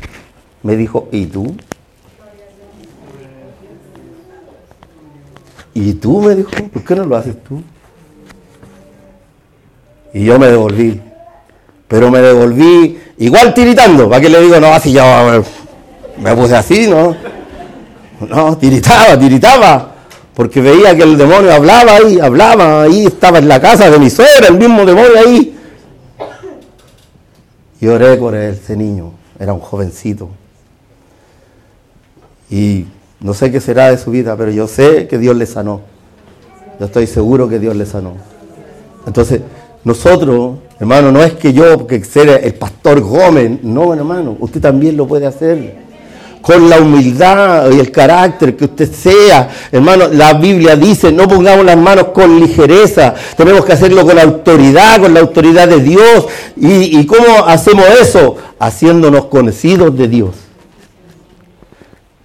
Me 0.62 0.76
dijo, 0.76 1.08
¿y 1.12 1.26
tú? 1.26 1.56
¿Y 5.75 5.92
tú? 5.94 6.22
Me 6.22 6.34
dijo, 6.34 6.50
¿por 6.72 6.84
qué 6.84 6.94
no 6.94 7.04
lo 7.04 7.16
haces 7.16 7.36
tú? 7.44 7.62
Y 10.14 10.25
yo 10.25 10.38
me 10.38 10.46
devolví. 10.46 11.00
Pero 11.88 12.10
me 12.10 12.20
devolví 12.20 12.98
igual 13.18 13.52
tiritando. 13.54 14.08
¿Para 14.08 14.20
qué 14.20 14.28
le 14.28 14.40
digo, 14.40 14.58
no, 14.58 14.68
así 14.68 14.92
ya 14.92 15.42
me 16.18 16.34
puse 16.34 16.56
así, 16.56 16.88
¿no? 16.88 17.14
No, 18.28 18.56
tiritaba, 18.56 19.18
tiritaba. 19.18 19.92
Porque 20.34 20.60
veía 20.60 20.94
que 20.96 21.02
el 21.02 21.16
demonio 21.16 21.52
hablaba 21.52 21.96
ahí, 21.96 22.18
hablaba 22.20 22.82
ahí, 22.82 23.06
estaba 23.06 23.38
en 23.38 23.48
la 23.48 23.60
casa 23.60 23.90
de 23.90 23.98
mi 23.98 24.10
suegra, 24.10 24.48
el 24.48 24.58
mismo 24.58 24.84
demonio 24.84 25.18
ahí. 25.18 25.58
Y 27.80 27.86
oré 27.86 28.16
por 28.16 28.34
ese 28.34 28.76
niño, 28.76 29.12
era 29.38 29.52
un 29.52 29.60
jovencito. 29.60 30.30
Y 32.50 32.87
no 33.21 33.35
sé 33.35 33.50
qué 33.50 33.61
será 33.61 33.91
de 33.91 33.99
su 33.99 34.11
vida, 34.11 34.37
pero 34.37 34.50
yo 34.50 34.67
sé 34.67 35.07
que 35.09 35.19
Dios 35.19 35.37
le 35.37 35.47
sanó. 35.47 35.81
Yo 36.79 36.87
estoy 36.87 37.07
seguro 37.07 37.49
que 37.49 37.59
Dios 37.59 37.75
le 37.75 37.87
sanó. 37.87 38.12
Entonces, 39.07 39.41
nosotros, 39.85 40.57
hermano, 40.79 41.12
no 41.12 41.23
es 41.23 41.33
que 41.35 41.53
yo, 41.53 41.87
que 41.87 42.05
sea 42.05 42.37
el 42.37 42.55
pastor 42.55 43.00
Gómez, 43.00 43.62
no, 43.62 43.95
hermano, 43.95 44.37
usted 44.41 44.61
también 44.61 44.97
lo 44.97 45.07
puede 45.07 45.26
hacer 45.26 45.87
con 46.47 46.71
la 46.71 46.79
humildad 46.79 47.73
y 47.73 47.81
el 47.81 47.91
carácter 47.91 48.57
que 48.57 48.67
usted 48.67 48.93
sea. 48.93 49.49
Hermano, 49.73 50.07
la 50.12 50.35
Biblia 50.35 50.76
dice, 50.76 51.11
no 51.11 51.26
pongamos 51.26 51.65
las 51.65 51.76
manos 51.76 52.09
con 52.15 52.38
ligereza, 52.38 53.15
tenemos 53.37 53.65
que 53.65 53.73
hacerlo 53.73 54.07
con 54.07 54.17
autoridad, 54.17 55.00
con 55.00 55.12
la 55.12 55.21
autoridad 55.21 55.67
de 55.67 55.81
Dios. 55.81 56.26
¿Y, 56.57 57.00
y 57.00 57.07
cómo 57.07 57.45
hacemos 57.47 57.85
eso? 58.00 58.37
Haciéndonos 58.61 59.25
conocidos 59.25 59.97
de 59.99 60.07
Dios. 60.07 60.46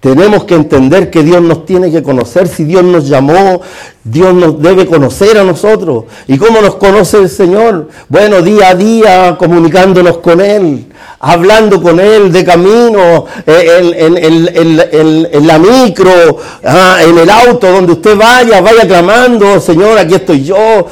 Tenemos 0.02 0.42
que 0.46 0.56
entender 0.56 1.10
que 1.10 1.22
Dios 1.22 1.40
nos 1.40 1.64
tiene 1.64 1.92
que 1.92 2.02
conocer. 2.02 2.48
Si 2.48 2.64
Dios 2.64 2.82
nos 2.82 3.08
llamó, 3.08 3.60
Dios 4.02 4.34
nos 4.34 4.60
debe 4.60 4.84
conocer 4.84 5.38
a 5.38 5.44
nosotros. 5.44 6.06
¿Y 6.26 6.38
cómo 6.38 6.60
nos 6.60 6.74
conoce 6.74 7.18
el 7.18 7.30
Señor? 7.30 7.88
Bueno, 8.08 8.42
día 8.42 8.70
a 8.70 8.74
día 8.74 9.36
comunicándonos 9.38 10.18
con 10.18 10.40
Él, 10.40 10.86
hablando 11.20 11.80
con 11.80 12.00
Él 12.00 12.32
de 12.32 12.44
camino, 12.44 13.26
eh, 13.46 14.90
en, 15.30 15.46
la 15.46 15.58
micro, 15.60 16.10
ah, 16.64 16.98
en 17.06 17.18
el 17.18 17.30
auto, 17.30 17.70
donde 17.70 17.92
usted 17.92 18.16
vaya, 18.16 18.60
vaya 18.60 18.88
clamando, 18.88 19.60
Señor, 19.60 19.98
aquí 19.98 20.14
estoy 20.14 20.42
yo. 20.42 20.84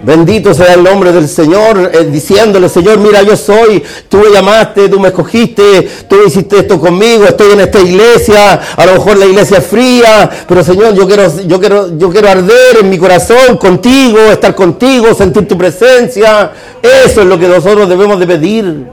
Bendito 0.00 0.54
sea 0.54 0.74
el 0.74 0.84
nombre 0.84 1.10
del 1.10 1.28
Señor, 1.28 1.90
eh, 1.92 2.04
diciéndole, 2.04 2.68
Señor, 2.68 2.98
mira, 2.98 3.22
yo 3.22 3.36
soy, 3.36 3.82
tú 4.08 4.18
me 4.18 4.30
llamaste, 4.30 4.88
tú 4.88 5.00
me 5.00 5.08
escogiste, 5.08 5.88
tú 6.08 6.16
hiciste 6.24 6.60
esto 6.60 6.78
conmigo, 6.78 7.24
estoy 7.24 7.52
en 7.52 7.60
esta 7.60 7.80
iglesia, 7.80 8.60
a 8.76 8.86
lo 8.86 8.92
mejor 8.92 9.16
la 9.16 9.26
iglesia 9.26 9.58
es 9.58 9.66
fría, 9.66 10.30
pero 10.46 10.62
Señor, 10.62 10.94
yo 10.94 11.04
quiero, 11.06 11.24
yo 11.44 11.58
quiero, 11.58 11.98
yo 11.98 12.10
quiero 12.10 12.28
arder 12.28 12.78
en 12.80 12.90
mi 12.90 12.96
corazón 12.96 13.56
contigo, 13.58 14.18
estar 14.30 14.54
contigo, 14.54 15.12
sentir 15.14 15.48
tu 15.48 15.58
presencia. 15.58 16.52
Eso 16.80 17.22
es 17.22 17.26
lo 17.26 17.36
que 17.36 17.48
nosotros 17.48 17.88
debemos 17.88 18.20
de 18.20 18.26
pedir. 18.26 18.86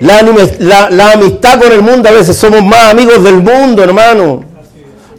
La, 0.00 0.90
la 0.90 1.12
amistad 1.12 1.58
con 1.58 1.72
el 1.72 1.80
mundo, 1.80 2.08
a 2.08 2.12
veces 2.12 2.36
somos 2.36 2.62
más 2.62 2.90
amigos 2.90 3.24
del 3.24 3.36
mundo, 3.36 3.82
hermano. 3.82 4.51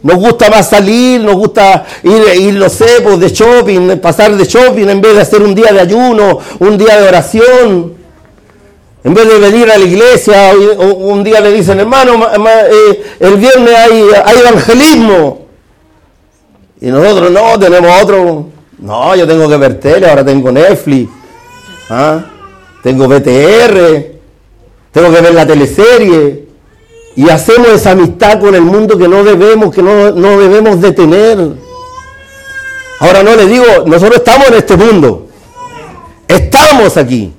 Nos 0.04 0.16
gusta 0.16 0.50
más 0.50 0.68
salir, 0.68 1.18
nos 1.22 1.34
gusta 1.34 1.86
ir, 2.02 2.22
ir 2.38 2.54
los 2.56 2.74
cepos 2.74 3.18
de 3.18 3.30
shopping, 3.30 3.98
pasar 4.00 4.36
de 4.36 4.44
shopping 4.44 4.86
en 4.86 5.00
vez 5.00 5.14
de 5.14 5.22
hacer 5.22 5.40
un 5.40 5.54
día 5.54 5.72
de 5.72 5.80
ayuno, 5.80 6.38
un 6.58 6.76
día 6.76 7.00
de 7.00 7.08
oración. 7.08 7.94
En 9.02 9.14
vez 9.14 9.26
de 9.26 9.38
venir 9.38 9.70
a 9.70 9.78
la 9.78 9.84
iglesia, 9.84 10.52
un 10.78 11.24
día 11.24 11.40
le 11.40 11.52
dicen, 11.52 11.80
hermano, 11.80 12.22
eh, 12.22 13.02
el 13.18 13.36
viernes 13.36 13.74
hay, 13.74 14.04
hay 14.26 14.38
evangelismo. 14.40 15.46
Y 16.82 16.86
nosotros 16.88 17.30
no, 17.30 17.58
tenemos 17.58 18.02
otro. 18.02 18.46
No, 18.80 19.16
yo 19.16 19.26
tengo 19.26 19.48
que 19.48 19.56
ver 19.56 19.80
tele, 19.80 20.06
ahora 20.06 20.22
tengo 20.22 20.52
Netflix. 20.52 21.10
¿ah? 21.88 22.26
Tengo 22.82 23.08
BTR. 23.08 24.04
Tengo 24.92 25.10
que 25.14 25.20
ver 25.22 25.32
la 25.32 25.46
teleserie 25.46 26.43
y 27.16 27.28
hacemos 27.28 27.68
esa 27.68 27.92
amistad 27.92 28.40
con 28.40 28.54
el 28.54 28.62
mundo 28.62 28.98
que 28.98 29.08
no 29.08 29.22
debemos, 29.22 29.74
que 29.74 29.82
no, 29.82 30.10
no 30.10 30.38
debemos 30.38 30.80
de 30.80 30.92
tener. 30.92 31.38
Ahora 33.00 33.22
no 33.22 33.36
le 33.36 33.46
digo, 33.46 33.64
nosotros 33.86 34.16
estamos 34.16 34.48
en 34.48 34.54
este 34.54 34.76
mundo, 34.76 35.28
estamos 36.26 36.96
aquí, 36.96 37.32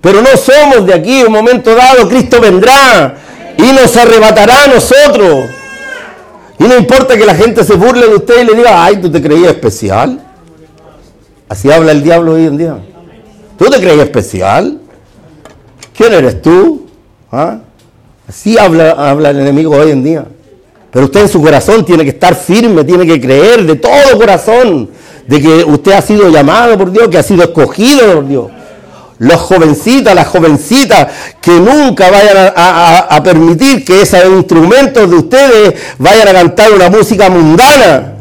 pero 0.00 0.22
no 0.22 0.36
somos 0.36 0.86
de 0.86 0.94
aquí. 0.94 1.20
En 1.20 1.26
un 1.28 1.32
momento 1.32 1.74
dado 1.74 2.08
Cristo 2.08 2.40
vendrá 2.40 3.16
y 3.56 3.72
nos 3.72 3.96
arrebatará 3.96 4.64
a 4.64 4.66
nosotros. 4.68 5.50
Y 6.58 6.64
no 6.64 6.76
importa 6.76 7.16
que 7.16 7.24
la 7.24 7.34
gente 7.34 7.64
se 7.64 7.74
burle 7.74 8.06
de 8.06 8.16
usted 8.16 8.42
y 8.42 8.46
le 8.46 8.54
diga, 8.54 8.84
ay, 8.84 9.00
tú 9.00 9.10
te 9.10 9.22
creías 9.22 9.52
especial. 9.52 10.20
Así 11.48 11.70
habla 11.70 11.92
el 11.92 12.02
diablo 12.02 12.34
hoy 12.34 12.46
en 12.46 12.56
día. 12.56 12.78
¿Tú 13.58 13.66
te 13.66 13.78
creías 13.78 14.04
especial? 14.04 14.80
¿Quién 15.96 16.12
eres 16.12 16.42
tú? 16.42 16.86
¿Ah? 17.32 17.60
Así 18.30 18.56
habla, 18.56 18.92
habla 18.92 19.30
el 19.30 19.40
enemigo 19.40 19.74
hoy 19.74 19.90
en 19.90 20.04
día. 20.04 20.24
Pero 20.92 21.06
usted 21.06 21.22
en 21.22 21.28
su 21.28 21.42
corazón 21.42 21.84
tiene 21.84 22.04
que 22.04 22.10
estar 22.10 22.36
firme, 22.36 22.84
tiene 22.84 23.04
que 23.04 23.20
creer 23.20 23.66
de 23.66 23.74
todo 23.74 24.16
corazón 24.16 24.88
de 25.26 25.40
que 25.40 25.64
usted 25.64 25.90
ha 25.90 26.00
sido 26.00 26.28
llamado 26.28 26.78
por 26.78 26.92
Dios, 26.92 27.08
que 27.08 27.18
ha 27.18 27.24
sido 27.24 27.42
escogido 27.42 28.14
por 28.14 28.28
Dios. 28.28 28.46
Los 29.18 29.34
jovencitas, 29.34 30.14
las 30.14 30.28
jovencitas, 30.28 31.08
que 31.40 31.50
nunca 31.50 32.08
vayan 32.08 32.52
a, 32.54 33.20
permitir 33.24 33.84
que 33.84 34.00
esos 34.00 34.24
instrumentos 34.26 35.10
de 35.10 35.16
ustedes 35.16 35.74
vayan 35.98 36.28
a 36.28 36.32
cantar 36.32 36.72
una 36.72 36.88
música 36.88 37.28
mundana. 37.28 38.12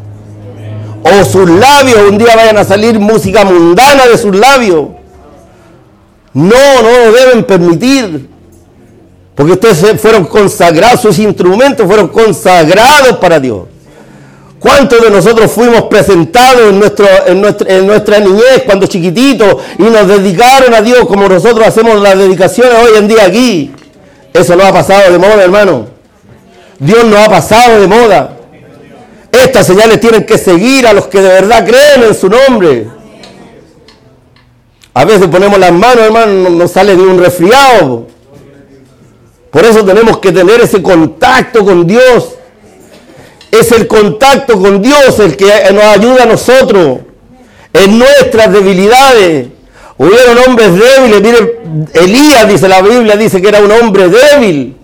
O 1.03 1.23
sus 1.23 1.47
labios 1.47 1.99
un 2.09 2.17
día 2.17 2.35
vayan 2.35 2.57
a 2.57 2.63
salir 2.63 2.99
música 2.99 3.45
mundana 3.45 4.07
de 4.07 4.17
sus 4.17 4.35
labios. 4.35 4.87
No, 6.33 6.81
no 6.81 7.05
lo 7.05 7.11
deben 7.11 7.43
permitir. 7.43 8.28
Porque 9.39 9.53
ustedes 9.53 10.01
fueron 10.01 10.25
consagrados, 10.25 10.99
sus 10.99 11.17
instrumentos 11.17 11.87
fueron 11.87 12.09
consagrados 12.09 13.19
para 13.21 13.39
Dios. 13.39 13.61
¿Cuántos 14.59 15.01
de 15.01 15.09
nosotros 15.09 15.49
fuimos 15.49 15.83
presentados 15.83 16.63
en, 16.63 16.77
nuestro, 16.77 17.07
en, 17.25 17.87
nuestra, 17.87 18.19
niñez 18.19 18.63
cuando 18.65 18.85
chiquititos 18.85 19.55
y 19.77 19.83
nos 19.83 20.09
dedicaron 20.09 20.73
a 20.73 20.81
Dios 20.81 21.05
como 21.07 21.29
nosotros 21.29 21.65
hacemos 21.65 22.01
las 22.01 22.17
dedicaciones 22.17 22.73
hoy 22.83 22.97
en 22.97 23.07
día 23.07 23.27
aquí? 23.27 23.71
Eso 24.33 24.57
no 24.57 24.65
ha 24.65 24.73
pasado 24.73 25.09
de 25.09 25.17
moda, 25.17 25.41
hermano. 25.41 25.87
Dios 26.77 27.05
no 27.05 27.17
ha 27.23 27.29
pasado 27.29 27.79
de 27.79 27.87
moda. 27.87 28.37
Estas 29.31 29.65
señales 29.65 30.01
tienen 30.01 30.25
que 30.25 30.37
seguir 30.37 30.85
a 30.85 30.91
los 30.91 31.07
que 31.07 31.21
de 31.21 31.29
verdad 31.29 31.65
creen 31.65 32.03
en 32.09 32.13
su 32.13 32.27
nombre. 32.27 32.89
A 34.93 35.05
veces 35.05 35.27
ponemos 35.27 35.57
las 35.57 35.71
manos, 35.71 35.99
hermano, 36.03 36.49
no 36.49 36.67
sale 36.67 36.93
ni 36.93 37.03
un 37.03 37.17
resfriado. 37.17 38.08
Por 39.51 39.65
eso 39.65 39.83
tenemos 39.83 40.19
que 40.19 40.31
tener 40.31 40.61
ese 40.61 40.81
contacto 40.81 41.65
con 41.65 41.87
Dios. 41.87 42.35
Es 43.51 43.71
el 43.71 43.87
contacto 43.87 44.59
con 44.59 44.81
Dios 44.81 45.19
el 45.19 45.35
que 45.35 45.51
nos 45.73 45.83
ayuda 45.83 46.23
a 46.23 46.27
nosotros 46.27 46.99
en 47.73 47.97
nuestras 47.97 48.51
debilidades. 48.51 49.47
Hubieron 49.97 50.37
hombres 50.47 50.71
débiles. 50.73 51.21
Mire, 51.21 51.59
Elías, 51.93 52.47
dice 52.47 52.67
la 52.67 52.81
Biblia, 52.81 53.17
dice 53.17 53.41
que 53.41 53.49
era 53.49 53.61
un 53.61 53.71
hombre 53.71 54.07
débil, 54.07 54.77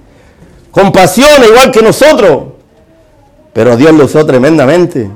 con 0.71 0.91
pasión, 0.91 1.43
igual 1.47 1.71
que 1.71 1.81
nosotros. 1.81 2.45
Pero 3.53 3.77
Dios 3.77 3.93
lo 3.93 4.05
usó 4.05 4.25
tremendamente. 4.25 5.09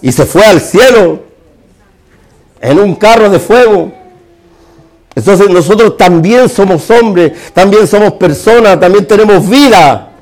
Y 0.00 0.12
se 0.12 0.24
fue 0.24 0.44
al 0.44 0.60
cielo 0.60 1.20
en 2.60 2.78
un 2.78 2.94
carro 2.94 3.30
de 3.30 3.40
fuego. 3.40 3.92
Entonces 5.18 5.50
nosotros 5.50 5.96
también 5.96 6.48
somos 6.48 6.88
hombres, 6.92 7.32
también 7.52 7.88
somos 7.88 8.12
personas, 8.12 8.78
también 8.78 9.04
tenemos 9.04 9.48
vida. 9.48 10.12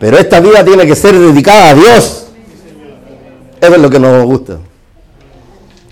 Pero 0.00 0.18
esta 0.18 0.40
vida 0.40 0.64
tiene 0.64 0.84
que 0.88 0.96
ser 0.96 1.16
dedicada 1.16 1.68
a 1.68 1.74
Dios. 1.74 2.26
Eso 3.60 3.74
es 3.74 3.80
lo 3.80 3.88
que 3.88 4.00
nos 4.00 4.24
gusta. 4.24 4.58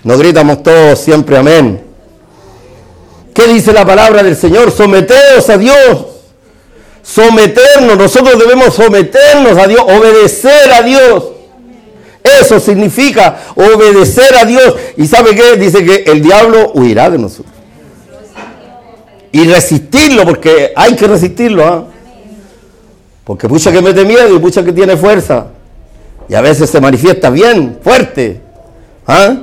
Nos 0.03 0.19
gritamos 0.19 0.61
todos 0.61 0.99
siempre 0.99 1.37
amén. 1.37 1.83
¿Qué 3.33 3.47
dice 3.47 3.71
la 3.71 3.85
palabra 3.85 4.21
del 4.21 4.35
Señor? 4.35 4.71
Someteos 4.71 5.49
a 5.49 5.57
Dios. 5.57 6.05
Someternos. 7.01 7.97
Nosotros 7.97 8.37
debemos 8.37 8.73
someternos 8.73 9.57
a 9.57 9.67
Dios, 9.67 9.83
obedecer 9.83 10.69
a 10.73 10.81
Dios. 10.81 11.23
Eso 12.21 12.59
significa 12.59 13.37
obedecer 13.55 14.35
a 14.35 14.43
Dios. 14.43 14.75
¿Y 14.97 15.07
sabe 15.07 15.33
qué? 15.33 15.55
Dice 15.55 15.85
que 15.85 16.11
el 16.11 16.21
diablo 16.21 16.73
huirá 16.73 17.09
de 17.09 17.19
nosotros 17.19 17.62
y 19.33 19.45
resistirlo, 19.45 20.25
porque 20.25 20.71
hay 20.75 20.95
que 20.95 21.07
resistirlo. 21.07 21.65
¿ah? 21.65 21.83
Porque 23.23 23.47
mucha 23.47 23.71
que 23.71 23.81
mete 23.81 24.05
miedo 24.05 24.33
y 24.33 24.39
mucha 24.39 24.63
que 24.63 24.71
tiene 24.71 24.95
fuerza. 24.95 25.47
Y 26.29 26.35
a 26.35 26.41
veces 26.41 26.69
se 26.69 26.79
manifiesta 26.79 27.31
bien, 27.31 27.79
fuerte. 27.83 28.39
¿ah? 29.07 29.37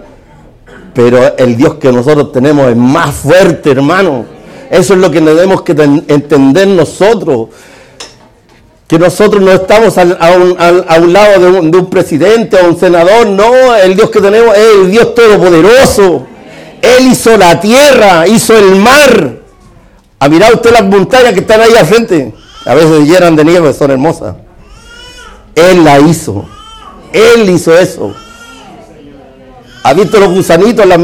Pero 0.94 1.37
el 1.37 1.56
Dios 1.56 1.75
que 1.75 1.90
nosotros 1.90 2.30
tenemos 2.30 2.70
es 2.70 2.76
más 2.76 3.16
fuerte, 3.16 3.72
hermano. 3.72 4.24
Eso 4.70 4.94
es 4.94 5.00
lo 5.00 5.11
que 5.11 5.20
debemos 5.20 5.62
que 5.62 5.72
entender 6.07 6.68
nosotros. 6.68 7.48
Que 8.87 8.96
nosotros 8.96 9.42
no 9.42 9.50
estamos 9.50 9.98
a, 9.98 10.05
un, 10.05 11.12
lado 11.12 11.40
de 11.40 11.59
un, 11.59 11.70
de 11.72 11.79
un 11.79 11.90
presidente 11.90 12.57
o 12.59 12.68
un 12.68 12.79
senador. 12.79 13.26
No, 13.26 13.74
el 13.74 13.96
Dios 13.96 14.09
que 14.11 14.20
tenemos 14.20 14.57
es 14.57 14.74
el 14.83 14.90
Dios 14.92 15.16
todopoderoso. 15.16 16.26
Él 16.81 17.09
hizo 17.11 17.37
la 17.37 17.61
tierra, 17.61 18.29
hizo 18.29 18.57
el 18.57 18.76
mar. 18.76 19.39
¿Ha 20.22 20.28
mirado 20.28 20.56
usted 20.56 20.70
las 20.70 20.85
montañas 20.85 21.33
que 21.33 21.40
están 21.40 21.62
ahí 21.62 21.74
al 21.74 21.87
frente? 21.87 22.35
A 22.66 22.74
veces 22.74 23.09
llenan 23.09 23.35
de 23.37 23.42
nieve, 23.42 23.72
son 23.72 23.90
hermosas. 23.90 24.37
Él 25.54 25.83
la 25.83 25.98
hizo. 25.98 26.44
Él 27.11 27.48
hizo 27.48 27.76
eso. 27.76 28.14
¿Ha 29.83 29.94
visto 29.94 30.20
los 30.20 30.28
gusanitos, 30.28 30.85
las, 30.87 30.98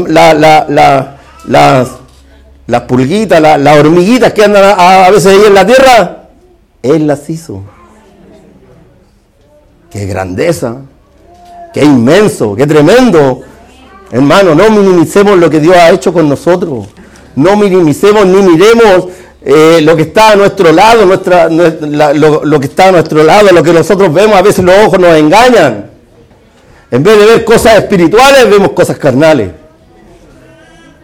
pulguitas, 2.87 3.41
las 3.41 3.79
hormiguitas 3.79 4.33
que 4.33 4.43
andan 4.43 4.75
a, 4.77 5.09
veces 5.09 5.33
ahí 5.33 5.45
en 5.47 5.53
la 5.55 5.65
tierra? 5.65 6.27
Él 6.83 7.07
las 7.07 7.27
hizo. 7.27 7.63
Qué 9.89 10.05
grandeza, 10.05 10.75
qué 11.73 11.83
inmenso, 11.83 12.55
qué 12.55 12.67
tremendo. 12.67 13.41
Hermano, 14.11 14.53
no 14.53 14.69
minimicemos 14.69 15.39
lo 15.39 15.49
que 15.49 15.59
Dios 15.59 15.75
ha 15.75 15.89
hecho 15.89 16.13
con 16.13 16.29
nosotros 16.29 16.85
no 17.37 17.55
minimicemos 17.55 18.25
ni 18.25 18.41
miremos 18.41 19.09
eh, 19.45 19.79
lo 19.83 19.95
que 19.95 20.01
está 20.01 20.31
a 20.31 20.35
nuestro 20.35 20.71
lado, 20.71 21.05
nuestra, 21.05 21.47
lo, 21.49 22.59
que 22.59 22.65
está 22.65 22.87
a 22.87 22.91
nuestro 22.91 23.23
lado, 23.23 23.49
lo 23.51 23.61
que 23.61 23.71
nosotros 23.71 24.11
vemos, 24.11 24.35
a 24.35 24.41
veces 24.41 24.65
los 24.65 24.75
ojos 24.85 24.99
nos 24.99 25.15
engañan. 25.15 25.91
En 26.89 27.03
vez 27.03 27.19
de 27.19 27.25
ver 27.27 27.45
cosas 27.45 27.77
espirituales, 27.77 28.49
vemos 28.49 28.71
cosas 28.71 28.97
carnales. 28.97 29.51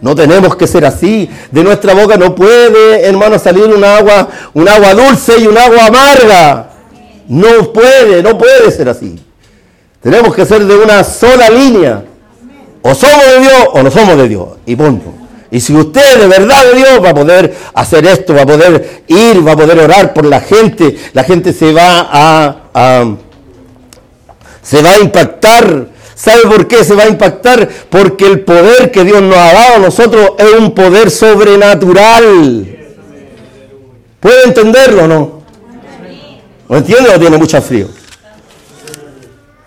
No 0.02 0.16
tenemos 0.16 0.56
que 0.56 0.66
ser 0.66 0.86
así. 0.86 1.30
De 1.52 1.64
nuestra 1.64 1.94
boca 1.94 2.18
no 2.18 2.34
puede, 2.34 3.06
hermano, 3.06 3.38
salir 3.38 3.66
un 3.66 3.84
agua, 3.84 4.28
un 4.56 4.68
agua 4.68 4.96
dulce 4.96 5.38
y 5.40 5.46
un 5.46 5.58
agua 5.58 5.86
amarga. 5.86 6.72
No 7.28 7.72
puede, 7.72 8.24
no 8.24 8.40
puede 8.40 8.72
ser 8.72 8.90
así. 8.90 9.24
Tenemos 10.02 10.34
que 10.34 10.46
ser 10.48 10.66
de 10.66 10.76
una 10.76 11.04
sola 11.04 11.48
línea. 11.50 12.04
O 12.82 12.96
somos 12.96 13.24
de 13.24 13.40
Dios 13.40 13.68
o 13.72 13.84
no 13.84 13.92
somos 13.92 14.18
de 14.18 14.28
Dios. 14.28 14.48
Y 14.66 14.76
punto. 14.76 15.23
Y 15.54 15.60
si 15.60 15.76
usted 15.76 16.20
de 16.20 16.26
verdad 16.26 16.66
de 16.66 16.78
Dios 16.78 17.04
va 17.04 17.12
a 17.12 17.14
poder 17.14 17.56
hacer 17.76 18.08
esto, 18.08 18.34
va 18.34 18.42
a 18.42 18.46
poder 18.48 19.04
ir, 19.06 19.48
va 19.48 19.52
a 19.52 19.56
poder 19.56 19.78
orar 19.78 20.12
por 20.12 20.26
la 20.26 20.42
gente, 20.42 20.98
la 21.14 21.24
gente 21.24 21.54
se 21.54 21.72
va 21.72 22.10
a, 22.12 23.16
se 24.64 24.82
va 24.82 24.94
a 24.94 25.00
impactar. 25.00 25.90
¿Sabe 26.16 26.42
por 26.48 26.68
qué 26.68 26.84
se 26.84 26.96
va 26.96 27.04
a 27.04 27.08
impactar? 27.08 27.70
Porque 27.92 28.26
el 28.26 28.40
poder 28.40 28.90
que 28.90 29.04
Dios 29.04 29.22
nos 29.22 29.38
ha 29.38 29.54
dado 29.54 29.76
a 29.76 29.80
nosotros 29.80 30.32
es 30.40 30.54
un 30.54 30.72
poder 30.72 31.12
sobrenatural. 31.12 32.78
¿Puede 34.20 34.46
entenderlo 34.46 35.04
o 35.04 35.08
no? 35.08 35.44
¿Lo 36.68 36.78
entiende 36.78 37.12
o 37.12 37.20
tiene 37.20 37.38
mucho 37.38 37.62
frío? 37.62 37.90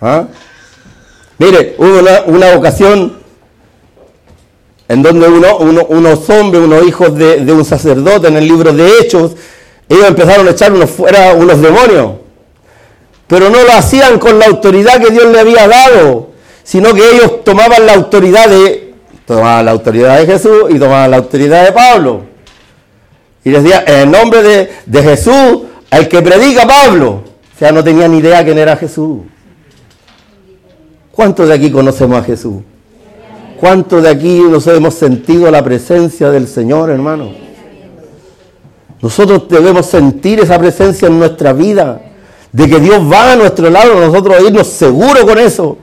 ¿Ah? 0.00 0.24
Mire, 1.38 1.76
hubo 1.78 2.00
una, 2.00 2.22
una 2.26 2.56
ocasión 2.56 3.24
en 4.88 5.02
donde 5.02 5.28
uno, 5.28 5.56
unos 5.58 6.30
hombres, 6.30 6.62
unos 6.62 6.86
hijos 6.86 7.14
de, 7.16 7.52
un 7.52 7.64
sacerdote 7.64 8.28
en 8.28 8.36
el 8.36 8.46
libro 8.46 8.72
de 8.72 8.88
Hechos, 9.00 9.32
ellos 9.88 10.06
empezaron 10.06 10.46
a 10.46 10.50
echar 10.50 10.72
unos 10.72 10.90
fuera 10.90 11.34
unos 11.34 11.60
demonios. 11.60 12.12
Pero 13.26 13.50
no 13.50 13.64
lo 13.64 13.72
hacían 13.72 14.18
con 14.18 14.38
la 14.38 14.46
autoridad 14.46 15.00
que 15.00 15.10
Dios 15.10 15.26
le 15.26 15.40
había 15.40 15.66
dado, 15.66 16.28
sino 16.62 16.94
que 16.94 17.10
ellos 17.10 17.44
tomaban 17.44 17.84
la 17.86 17.94
autoridad 17.94 18.48
de, 18.48 18.94
tomaban 19.26 19.64
la 19.64 19.72
autoridad 19.72 20.18
de 20.20 20.26
Jesús 20.26 20.64
y 20.70 20.78
tomaban 20.78 21.10
la 21.10 21.16
autoridad 21.16 21.64
de 21.64 21.72
Pablo. 21.72 22.22
Y 23.44 23.50
decía, 23.50 23.84
en 23.86 23.94
el 23.94 24.10
nombre 24.10 24.42
de, 24.42 24.70
de 24.86 25.02
Jesús, 25.02 25.62
al 25.90 26.08
que 26.08 26.22
predica 26.22 26.66
Pablo. 26.66 27.22
O 27.54 27.58
sea, 27.58 27.72
no 27.72 27.82
tenía 27.82 28.06
ni 28.06 28.18
idea 28.18 28.44
quién 28.44 28.58
era 28.58 28.76
Jesús. 28.76 29.22
¿Cuántos 31.10 31.48
de 31.48 31.54
aquí 31.54 31.70
conocemos 31.70 32.18
a 32.20 32.22
Jesús? 32.22 32.56
¿Cuántos 33.58 34.02
de 34.02 34.10
aquí 34.10 34.40
nos 34.40 34.66
hemos 34.66 34.94
sentido 34.94 35.50
la 35.50 35.64
presencia 35.64 36.30
del 36.30 36.46
Señor, 36.46 36.90
hermano? 36.90 37.30
Nosotros 39.00 39.48
debemos 39.48 39.86
sentir 39.86 40.40
esa 40.40 40.58
presencia 40.58 41.08
en 41.08 41.18
nuestra 41.18 41.52
vida, 41.52 42.00
de 42.52 42.68
que 42.68 42.80
Dios 42.80 43.00
va 43.10 43.32
a 43.32 43.36
nuestro 43.36 43.68
lado, 43.70 43.98
nosotros 44.00 44.36
irnos 44.46 44.66
seguros 44.66 45.24
con 45.24 45.38
eso. 45.38 45.78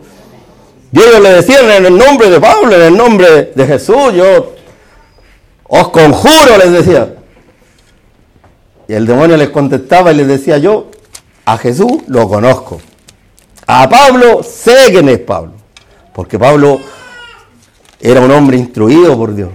Ellos 0.92 1.20
le 1.22 1.30
decían 1.30 1.70
en 1.72 1.86
el 1.86 1.98
nombre 1.98 2.30
de 2.30 2.40
Pablo, 2.40 2.76
en 2.76 2.82
el 2.82 2.98
nombre 2.98 3.52
de 3.56 3.68
Jesús, 3.68 4.14
yo 4.14 4.54
os 5.64 5.90
conjuro, 5.90 6.58
les 6.58 6.72
decía. 6.72 7.16
Y 8.88 8.94
el 8.94 9.08
demonio 9.08 9.38
les 9.38 9.50
contestaba 9.50 10.12
y 10.12 10.16
les 10.16 10.28
decía 10.28 10.58
yo, 10.58 10.92
a 11.46 11.58
Jesús 11.58 12.04
lo 12.08 12.28
conozco. 12.28 12.80
A 13.66 13.90
Pablo 13.90 14.44
sé 14.44 14.76
quién 14.92 15.10
es 15.10 15.20
Pablo. 15.20 15.54
Porque 16.14 16.38
Pablo 16.38 16.80
era 18.06 18.20
un 18.20 18.30
hombre 18.32 18.58
instruido 18.58 19.18
por 19.18 19.34
Dios. 19.34 19.50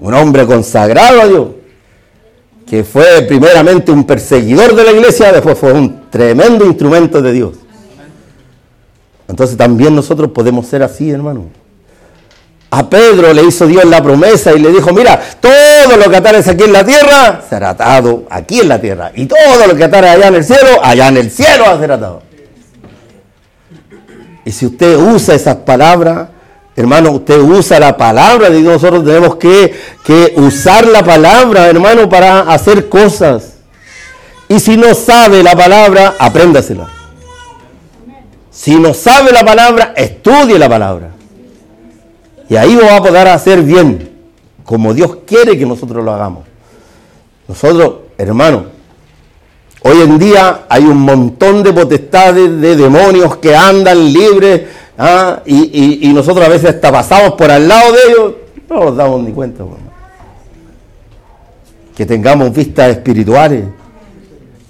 Un 0.00 0.14
hombre 0.14 0.46
consagrado 0.46 1.20
a 1.20 1.28
Dios. 1.28 1.48
que 2.66 2.84
fue 2.84 3.22
primeramente 3.22 3.90
un 3.90 4.04
perseguidor 4.04 4.76
de 4.76 4.84
la 4.84 4.92
iglesia, 4.92 5.32
después 5.32 5.58
fue 5.58 5.72
un 5.72 6.08
tremendo 6.08 6.64
instrumento 6.64 7.20
de 7.20 7.32
Dios. 7.32 7.56
Entonces 9.26 9.56
también 9.56 9.94
nosotros 9.94 10.30
podemos 10.30 10.66
ser 10.66 10.82
así, 10.84 11.10
hermano. 11.10 11.46
A 12.70 12.88
Pedro 12.88 13.34
le 13.34 13.42
hizo 13.42 13.66
Dios 13.66 13.84
la 13.84 14.00
promesa 14.00 14.52
y 14.52 14.60
le 14.60 14.70
dijo, 14.70 14.92
mira, 14.92 15.20
todo 15.40 15.96
lo 15.96 16.08
que 16.08 16.16
atares 16.16 16.46
aquí 16.46 16.62
en 16.62 16.72
la 16.72 16.84
tierra 16.84 17.42
será 17.50 17.70
atado 17.70 18.24
aquí 18.30 18.60
en 18.60 18.68
la 18.68 18.80
tierra. 18.80 19.10
Y 19.16 19.26
todo 19.26 19.66
lo 19.66 19.74
que 19.74 19.84
atares 19.84 20.10
allá 20.12 20.28
en 20.28 20.34
el 20.36 20.44
cielo, 20.44 20.68
allá 20.80 21.08
en 21.08 21.16
el 21.16 21.30
cielo 21.30 21.64
va 21.64 21.72
atado. 21.72 22.22
Y 24.44 24.52
si 24.52 24.66
usted 24.66 24.96
usa 24.96 25.34
esas 25.34 25.56
palabras, 25.56 26.28
hermano, 26.76 27.10
usted 27.12 27.38
usa 27.40 27.78
la 27.80 27.96
palabra 27.96 28.50
de 28.50 28.60
Dios, 28.60 28.74
nosotros 28.74 29.04
tenemos 29.04 29.36
que, 29.36 29.74
que 30.04 30.34
usar 30.36 30.86
la 30.86 31.02
palabra, 31.02 31.68
hermano, 31.68 32.08
para 32.08 32.40
hacer 32.40 32.88
cosas. 32.88 33.54
Y 34.48 34.58
si 34.58 34.76
no 34.76 34.94
sabe 34.94 35.42
la 35.42 35.54
palabra, 35.54 36.14
apréndasela. 36.18 36.88
Si 38.50 38.74
no 38.76 38.92
sabe 38.92 39.32
la 39.32 39.44
palabra, 39.44 39.94
estudie 39.96 40.58
la 40.58 40.68
palabra. 40.68 41.10
Y 42.48 42.56
ahí 42.56 42.74
va 42.74 42.96
a 42.96 43.02
poder 43.02 43.28
hacer 43.28 43.62
bien, 43.62 44.10
como 44.64 44.92
Dios 44.92 45.18
quiere 45.24 45.56
que 45.56 45.64
nosotros 45.64 46.04
lo 46.04 46.12
hagamos. 46.12 46.44
Nosotros, 47.46 47.94
hermano, 48.18 48.79
hoy 49.82 50.00
en 50.02 50.18
día 50.18 50.62
hay 50.68 50.84
un 50.84 50.98
montón 50.98 51.62
de 51.62 51.72
potestades 51.72 52.60
de 52.60 52.76
demonios 52.76 53.36
que 53.36 53.54
andan 53.54 54.12
libres 54.12 54.62
¿ah? 54.98 55.40
y, 55.46 56.10
nosotros 56.14 56.46
a 56.46 56.48
veces 56.48 56.70
hasta 56.70 56.92
pasamos 56.92 57.32
por 57.32 57.50
al 57.50 57.66
lado 57.66 57.92
de 57.92 57.98
ellos, 58.08 58.32
no 58.68 58.84
nos 58.84 58.96
damos 58.96 59.22
ni 59.22 59.32
cuenta. 59.32 59.64
Que 61.96 62.06
tengamos 62.06 62.52
vistas 62.52 62.90
espirituales 62.90 63.64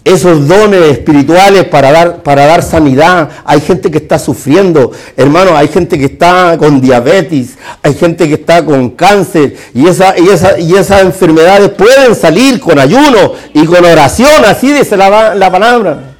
esos 0.04 0.48
dones 0.48 0.82
espirituales 0.92 1.64
para 1.64 1.92
dar, 1.92 2.22
para 2.22 2.46
dar 2.46 2.62
sanidad. 2.62 3.28
Hay 3.44 3.60
gente 3.60 3.90
que 3.90 3.98
está 3.98 4.18
sufriendo, 4.18 4.92
hermano, 5.16 5.56
hay 5.56 5.68
gente 5.68 5.98
que 5.98 6.06
está 6.06 6.56
con 6.58 6.80
diabetes, 6.80 7.58
hay 7.82 7.94
gente 7.94 8.26
que 8.28 8.34
está 8.34 8.64
con 8.64 8.90
cáncer 8.90 9.56
y, 9.74 9.86
esa, 9.86 10.18
y, 10.18 10.28
esa, 10.28 10.58
y 10.58 10.74
esas 10.74 11.02
enfermedades 11.02 11.70
pueden 11.70 12.14
salir 12.14 12.60
con 12.60 12.78
ayuno 12.78 13.34
y 13.52 13.64
con 13.66 13.84
oración, 13.84 14.44
así 14.44 14.72
dice 14.72 14.96
la, 14.96 15.34
la 15.34 15.50
palabra. 15.50 16.16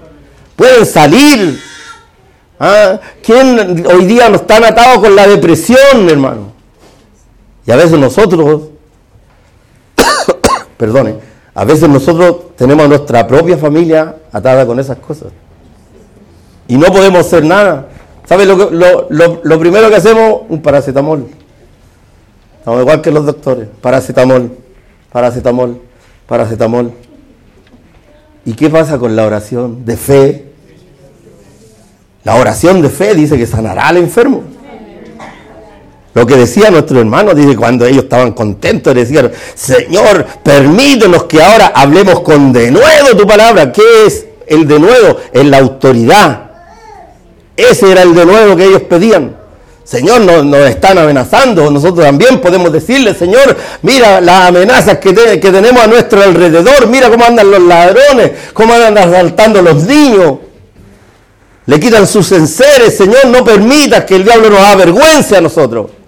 Pueden 0.57 0.85
salir. 0.85 1.59
¿Ah? 2.59 3.01
¿Quién 3.23 3.87
hoy 3.87 4.05
día 4.05 4.29
no 4.29 4.37
están 4.37 4.62
atados 4.64 4.99
con 4.99 5.16
la 5.16 5.27
depresión, 5.27 6.07
hermano? 6.11 6.53
Y 7.66 7.71
a 7.71 7.77
veces 7.77 7.99
nosotros, 7.99 8.64
perdone, 10.77 11.30
a 11.61 11.64
veces 11.66 11.90
nosotros 11.90 12.57
tenemos 12.57 12.88
nuestra 12.88 13.27
propia 13.27 13.59
familia 13.59 14.16
atada 14.33 14.64
con 14.64 14.81
esas 14.81 14.96
cosas. 14.96 15.29
Y 16.66 16.79
no 16.79 16.87
podemos 16.87 17.20
hacer 17.20 17.44
nada. 17.44 17.87
¿Sabes 18.25 18.46
lo, 18.46 18.70
lo, 18.70 19.61
primero 19.61 19.90
que 19.90 19.96
hacemos? 19.96 20.40
Un 20.49 20.62
paracetamol. 20.62 21.27
Estamos 22.59 22.81
igual 22.81 23.03
que 23.03 23.11
los 23.11 23.27
doctores. 23.27 23.68
Paracetamol, 23.79 24.51
paracetamol, 25.12 25.83
paracetamol. 26.27 26.92
¿Y 28.46 28.55
qué 28.55 28.70
pasa 28.70 28.99
con 28.99 29.14
la 29.14 29.27
oración 29.27 29.85
de 29.85 29.99
fe? 29.99 30.53
La 32.25 32.37
oración 32.37 32.81
de 32.81 32.88
fe 32.88 33.14
dice 33.14 33.37
que 33.37 33.46
sanará 33.46 33.88
al 33.88 33.99
enfermo. 33.99 34.44
Lo 36.12 36.27
que 36.27 36.37
decía 36.37 36.70
nuestro 36.70 36.99
hermano, 36.99 37.35
dice, 37.35 37.57
cuando 37.57 37.87
ellos 37.87 38.05
estaban 38.05 38.33
contentos, 38.33 38.94
decían, 38.94 39.31
Señor, 39.55 40.27
permítenos 40.42 41.25
que 41.25 41.40
ahora 41.40 41.73
hablemos 41.75 42.20
con 42.20 42.53
denuedo 42.53 43.16
tu 43.16 43.27
palabra. 43.27 43.70
¿Qué 43.70 44.07
es 44.07 44.27
el 44.49 44.66
denuedo? 44.66 45.20
Es 45.33 45.44
la 45.44 45.59
autoridad. 45.59 46.51
Ese 47.57 47.92
era 47.92 48.03
el 48.03 48.14
denuedo 48.14 48.57
que 48.57 48.64
ellos 48.64 48.83
pedían. 48.83 49.37
Señor, 49.85 50.20
nos, 50.23 50.44
nos, 50.44 50.68
están 50.68 50.99
amenazando. 50.99 51.70
Nosotros 51.70 52.05
también 52.05 52.40
podemos 52.40 52.73
decirle, 52.73 53.14
Señor, 53.14 53.57
mira 53.83 54.20
las 54.20 54.49
amenazas 54.49 54.99
que, 54.99 55.14
que 55.14 55.51
tenemos 55.51 55.81
a 55.81 55.87
nuestro 55.87 56.23
alrededor. 56.23 56.88
Mira 56.88 57.09
cómo 57.09 57.25
andan 57.25 57.51
los 57.51 57.61
ladrones, 57.61 58.33
cómo 58.53 58.75
andan 58.75 58.99
asaltando 58.99 59.62
los 59.62 59.85
niños. 59.85 60.38
Le 61.66 61.79
quitan 61.79 62.05
sus 62.05 62.33
enseres. 62.33 62.96
Señor, 62.96 63.27
no 63.27 63.44
permitas 63.44 64.05
que 64.05 64.16
el 64.16 64.25
diablo 64.25 64.51
nos 64.51 64.61
avergüence 64.61 65.37
a 65.37 65.40
nosotros. 65.40 66.00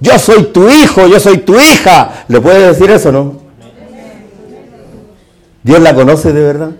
Yo 0.00 0.18
soy 0.18 0.44
tu 0.44 0.68
hijo, 0.68 1.06
yo 1.06 1.18
soy 1.18 1.38
tu 1.38 1.54
hija. 1.58 2.24
¿Le 2.28 2.40
puede 2.40 2.68
decir 2.68 2.90
eso, 2.90 3.10
no? 3.10 3.40
¿Dios 5.62 5.80
la 5.80 5.94
conoce 5.94 6.32
de 6.32 6.42
verdad? 6.42 6.70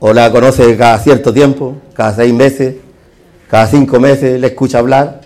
¿O 0.00 0.12
la 0.12 0.32
conoce 0.32 0.76
cada 0.76 0.98
cierto 0.98 1.32
tiempo? 1.32 1.76
¿Cada 1.94 2.14
seis 2.14 2.34
meses? 2.34 2.76
¿Cada 3.48 3.66
cinco 3.66 4.00
meses 4.00 4.40
le 4.40 4.48
escucha 4.48 4.78
hablar? 4.78 5.20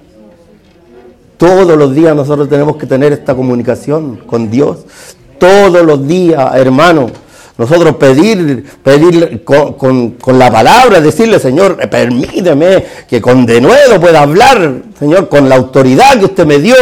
Todos 1.38 1.78
los 1.78 1.94
días 1.94 2.14
nosotros 2.14 2.48
tenemos 2.48 2.76
que 2.76 2.86
tener 2.86 3.12
esta 3.12 3.34
comunicación 3.34 4.16
con 4.26 4.50
Dios. 4.50 4.84
Todos 5.38 5.84
los 5.84 6.06
días, 6.06 6.54
hermano. 6.54 7.06
Nosotros 7.58 7.96
pedir, 7.96 8.64
pedir 8.82 9.42
con, 9.44 10.16
la 10.26 10.50
palabra, 10.50 11.00
decirle, 11.00 11.38
Señor, 11.38 11.78
permíteme 11.88 12.84
que 13.08 13.20
con 13.20 13.46
denuedo 13.46 13.98
pueda 13.98 14.22
hablar, 14.22 14.82
Señor, 14.98 15.28
con 15.30 15.48
la 15.48 15.54
autoridad 15.54 16.18
que 16.18 16.26
usted 16.26 16.46
me 16.46 16.58
dio, 16.58 16.74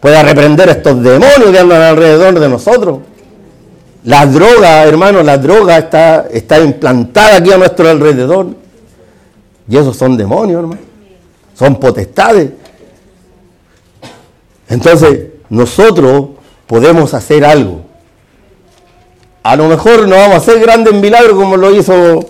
pueda 0.00 0.22
reprender 0.22 0.70
estos 0.70 1.02
demonios 1.02 1.50
que 1.50 1.58
andan 1.58 1.82
alrededor 1.82 2.40
de 2.40 2.48
nosotros. 2.48 3.00
La 4.04 4.24
droga, 4.24 4.84
hermano, 4.84 5.22
la 5.22 5.36
droga 5.36 5.76
está, 5.78 6.26
está 6.30 6.58
implantada 6.58 7.36
aquí 7.36 7.52
a 7.52 7.58
nuestro 7.58 7.88
alrededor. 7.88 8.48
Y 9.68 9.76
esos 9.76 9.96
son 9.96 10.16
demonios, 10.16 10.60
hermano. 10.60 10.80
Son 11.54 11.78
potestades. 11.78 12.50
Entonces, 14.68 15.26
nosotros 15.50 16.28
podemos 16.66 17.12
hacer 17.14 17.44
algo. 17.44 17.83
A 19.44 19.56
lo 19.56 19.68
mejor 19.68 20.08
no 20.08 20.16
vamos 20.16 20.36
a 20.36 20.38
hacer 20.38 20.58
grandes 20.58 20.94
milagros 20.94 21.36
como 21.36 21.58
lo 21.58 21.70
hizo, 21.70 22.24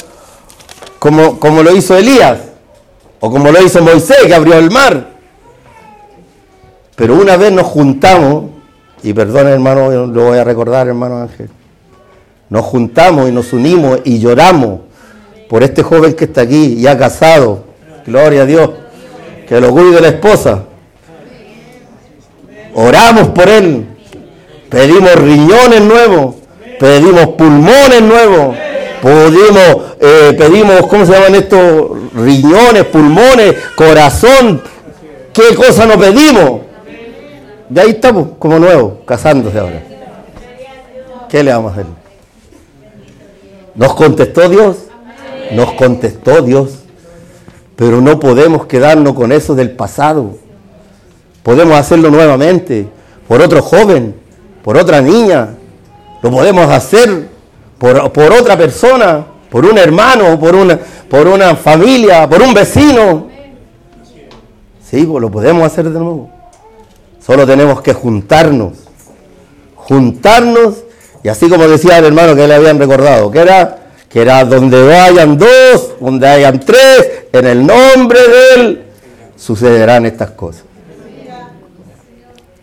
como, 0.98 1.38
como 1.38 1.62
lo 1.62 1.74
hizo 1.74 1.96
Elías, 1.96 2.40
o 3.20 3.30
como 3.30 3.52
lo 3.52 3.62
hizo 3.62 3.80
Moisés, 3.82 4.24
que 4.26 4.34
abrió 4.34 4.58
el 4.58 4.68
mar. 4.72 5.10
Pero 6.96 7.14
una 7.14 7.36
vez 7.36 7.52
nos 7.52 7.68
juntamos, 7.68 8.46
y 9.04 9.12
perdón 9.12 9.46
hermano, 9.46 10.06
lo 10.06 10.24
voy 10.24 10.38
a 10.38 10.42
recordar 10.42 10.88
hermano 10.88 11.22
Ángel, 11.22 11.48
nos 12.50 12.64
juntamos 12.64 13.28
y 13.28 13.32
nos 13.32 13.52
unimos 13.52 14.00
y 14.02 14.18
lloramos 14.18 14.80
por 15.48 15.62
este 15.62 15.84
joven 15.84 16.14
que 16.14 16.24
está 16.24 16.40
aquí, 16.40 16.80
ya 16.80 16.98
casado, 16.98 17.62
gloria 18.04 18.42
a 18.42 18.46
Dios, 18.46 18.70
que 19.48 19.60
lo 19.60 19.70
cuide 19.70 20.00
la 20.00 20.08
esposa. 20.08 20.64
Oramos 22.74 23.28
por 23.28 23.48
él, 23.48 23.86
pedimos 24.68 25.14
riñones 25.14 25.80
nuevos, 25.80 26.34
pedimos 26.84 27.28
pulmones 27.28 28.02
nuevos, 28.02 28.54
pedimos, 29.02 29.96
eh, 29.98 30.34
pedimos, 30.36 30.86
¿cómo 30.86 31.06
se 31.06 31.12
llaman 31.12 31.34
estos? 31.34 32.12
Riñones, 32.14 32.84
pulmones, 32.84 33.56
corazón. 33.74 34.62
¿Qué 35.32 35.54
cosa 35.54 35.86
nos 35.86 35.96
pedimos? 35.96 36.60
De 37.70 37.80
ahí 37.80 37.90
estamos, 37.90 38.28
como 38.38 38.58
nuevos, 38.58 38.92
casándose 39.06 39.58
ahora. 39.58 39.82
¿Qué 41.30 41.42
le 41.42 41.52
vamos 41.52 41.70
a 41.70 41.74
hacer? 41.74 41.86
¿Nos 43.74 43.94
contestó 43.94 44.46
Dios? 44.50 44.76
Nos 45.52 45.72
contestó 45.72 46.42
Dios. 46.42 46.80
Pero 47.76 48.02
no 48.02 48.20
podemos 48.20 48.66
quedarnos 48.66 49.14
con 49.14 49.32
eso 49.32 49.54
del 49.54 49.70
pasado. 49.70 50.36
Podemos 51.42 51.76
hacerlo 51.76 52.10
nuevamente 52.10 52.86
por 53.26 53.40
otro 53.40 53.62
joven, 53.62 54.14
por 54.62 54.76
otra 54.76 55.00
niña, 55.00 55.54
lo 56.24 56.30
podemos 56.30 56.70
hacer 56.70 57.28
por, 57.76 58.32
otra 58.32 58.56
persona, 58.56 59.26
por 59.50 59.66
un 59.66 59.76
hermano, 59.76 60.40
por 60.40 60.54
una, 60.54 60.78
por 61.06 61.28
una 61.28 61.54
familia, 61.54 62.26
por 62.26 62.40
un 62.40 62.54
vecino. 62.54 63.28
Sí, 64.82 65.04
pues 65.04 65.20
lo 65.20 65.30
podemos 65.30 65.66
hacer 65.66 65.90
de 65.90 65.98
nuevo. 65.98 66.30
Solo 67.20 67.46
tenemos 67.46 67.82
que 67.82 67.92
juntarnos. 67.92 68.72
Juntarnos, 69.74 70.84
y 71.22 71.28
así 71.28 71.50
como 71.50 71.68
decía 71.68 71.98
el 71.98 72.06
hermano 72.06 72.34
que 72.34 72.48
le 72.48 72.54
habían 72.54 72.78
recordado, 72.78 73.30
que 73.30 73.40
era, 73.40 73.80
que 74.08 74.22
era 74.22 74.46
donde 74.46 74.82
vayan 74.82 75.36
dos, 75.36 75.92
donde 76.00 76.26
hayan 76.26 76.58
tres, 76.58 77.26
en 77.34 77.46
el 77.46 77.66
nombre 77.66 78.18
de 78.18 78.54
Él, 78.54 78.84
sucederán 79.36 80.06
estas 80.06 80.30
cosas. 80.30 80.64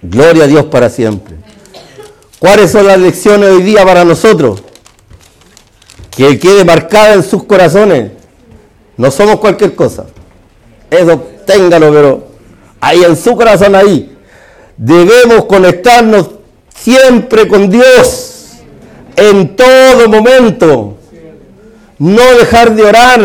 Gloria 0.02 0.46
a 0.46 0.48
Dios 0.48 0.66
para 0.66 0.90
siempre. 0.90 1.41
¿Cuáles 2.42 2.72
son 2.72 2.88
las 2.88 2.98
lecciones 2.98 3.52
hoy 3.52 3.62
día 3.62 3.86
para 3.86 4.04
nosotros? 4.04 4.64
Que 6.10 6.40
quede 6.40 6.66
marcada 6.66 7.14
en 7.14 7.22
sus 7.22 7.44
corazones. 7.44 8.14
No 8.98 9.12
somos 9.12 9.36
cualquier 9.36 9.76
cosa. 9.76 10.08
Eso 10.90 11.22
téngalo, 11.46 11.94
pero 11.94 12.28
ahí 12.80 13.04
en 13.04 13.16
su 13.16 13.36
corazón, 13.36 13.76
ahí. 13.76 14.18
Debemos 14.76 15.46
conectarnos 15.46 16.32
siempre 16.76 17.48
con 17.48 17.70
Dios, 17.70 18.54
en 19.16 19.56
todo 19.56 20.10
momento. 20.10 20.98
No 22.00 22.24
dejar 22.40 22.74
de 22.74 22.84
orar, 22.86 23.20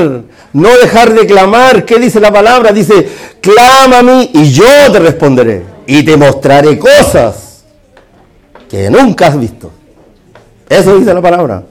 no 0.52 0.68
dejar 0.76 1.14
de 1.14 1.26
clamar. 1.26 1.86
¿Qué 1.86 1.98
dice 1.98 2.20
la 2.20 2.30
palabra? 2.30 2.70
Dice, 2.70 3.08
clama 3.40 4.00
a 4.00 4.02
mí 4.02 4.30
y 4.34 4.52
yo 4.52 4.92
te 4.92 4.98
responderé 4.98 5.62
y 5.86 6.02
te 6.02 6.18
mostraré 6.18 6.78
cosas 6.78 7.45
que 8.68 8.90
nunca 8.90 9.28
has 9.28 9.38
visto. 9.38 9.70
Eso 10.68 10.96
dice 10.96 11.14
la 11.14 11.22
palabra. 11.22 11.62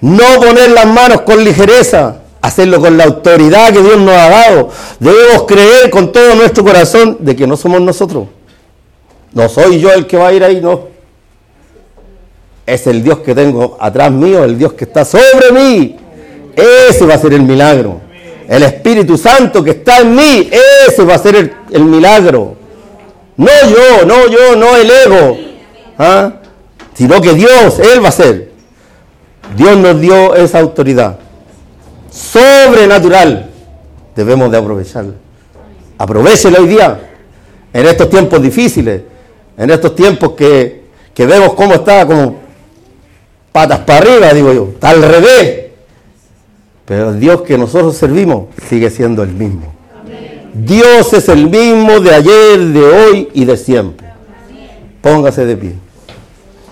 No 0.00 0.40
poner 0.40 0.70
las 0.70 0.86
manos 0.86 1.22
con 1.22 1.42
ligereza, 1.42 2.16
hacerlo 2.40 2.80
con 2.80 2.96
la 2.96 3.04
autoridad 3.04 3.72
que 3.72 3.82
Dios 3.82 3.98
nos 3.98 4.14
ha 4.14 4.28
dado. 4.28 4.70
Debemos 5.00 5.44
creer 5.44 5.90
con 5.90 6.12
todo 6.12 6.34
nuestro 6.34 6.64
corazón 6.64 7.18
de 7.20 7.34
que 7.34 7.46
no 7.46 7.56
somos 7.56 7.80
nosotros. 7.80 8.28
No 9.32 9.48
soy 9.48 9.80
yo 9.80 9.92
el 9.92 10.06
que 10.06 10.16
va 10.16 10.28
a 10.28 10.32
ir 10.32 10.44
ahí, 10.44 10.60
no. 10.60 10.88
Es 12.66 12.86
el 12.86 13.02
Dios 13.02 13.20
que 13.20 13.34
tengo 13.34 13.76
atrás 13.80 14.10
mío, 14.10 14.44
el 14.44 14.58
Dios 14.58 14.72
que 14.74 14.84
está 14.84 15.04
sobre 15.04 15.52
mí. 15.52 15.96
Ese 16.54 17.06
va 17.06 17.14
a 17.14 17.18
ser 17.18 17.32
el 17.32 17.42
milagro. 17.42 18.00
El 18.48 18.62
Espíritu 18.62 19.18
Santo 19.18 19.62
que 19.62 19.70
está 19.70 19.98
en 19.98 20.14
mí, 20.14 20.50
ese 20.86 21.04
va 21.04 21.14
a 21.14 21.18
ser 21.18 21.52
el, 21.70 21.84
milagro. 21.84 22.56
No 23.36 23.50
yo, 23.68 24.06
no 24.06 24.26
yo, 24.28 24.56
no 24.56 24.74
el 24.76 24.90
ego. 24.90 25.47
¿Ah? 25.98 26.32
Sino 26.94 27.20
que 27.20 27.34
Dios, 27.34 27.78
Él 27.78 28.02
va 28.02 28.08
a 28.08 28.12
ser. 28.12 28.52
Dios 29.56 29.76
nos 29.76 30.00
dio 30.00 30.34
esa 30.34 30.60
autoridad 30.60 31.18
sobrenatural. 32.10 33.50
Debemos 34.14 34.50
de 34.50 34.58
aprovecharla. 34.58 35.14
Aprovechela 35.96 36.60
hoy 36.60 36.68
día, 36.68 37.00
en 37.72 37.86
estos 37.86 38.08
tiempos 38.10 38.40
difíciles, 38.40 39.02
en 39.56 39.70
estos 39.70 39.94
tiempos 39.94 40.32
que, 40.32 40.84
que 41.14 41.26
vemos 41.26 41.54
cómo 41.54 41.74
está 41.74 42.06
como 42.06 42.36
patas 43.52 43.80
para 43.80 43.98
arriba, 43.98 44.32
digo 44.32 44.52
yo, 44.52 44.68
está 44.74 44.90
al 44.90 45.02
revés. 45.02 45.66
Pero 46.84 47.10
el 47.10 47.20
Dios 47.20 47.42
que 47.42 47.58
nosotros 47.58 47.96
servimos 47.96 48.46
sigue 48.68 48.90
siendo 48.90 49.22
el 49.22 49.30
mismo. 49.30 49.74
Dios 50.54 51.12
es 51.12 51.28
el 51.28 51.48
mismo 51.48 52.00
de 52.00 52.14
ayer, 52.14 52.58
de 52.58 52.80
hoy 52.80 53.28
y 53.34 53.44
de 53.44 53.56
siempre. 53.56 54.08
Póngase 55.02 55.44
de 55.44 55.56
pie. 55.56 55.74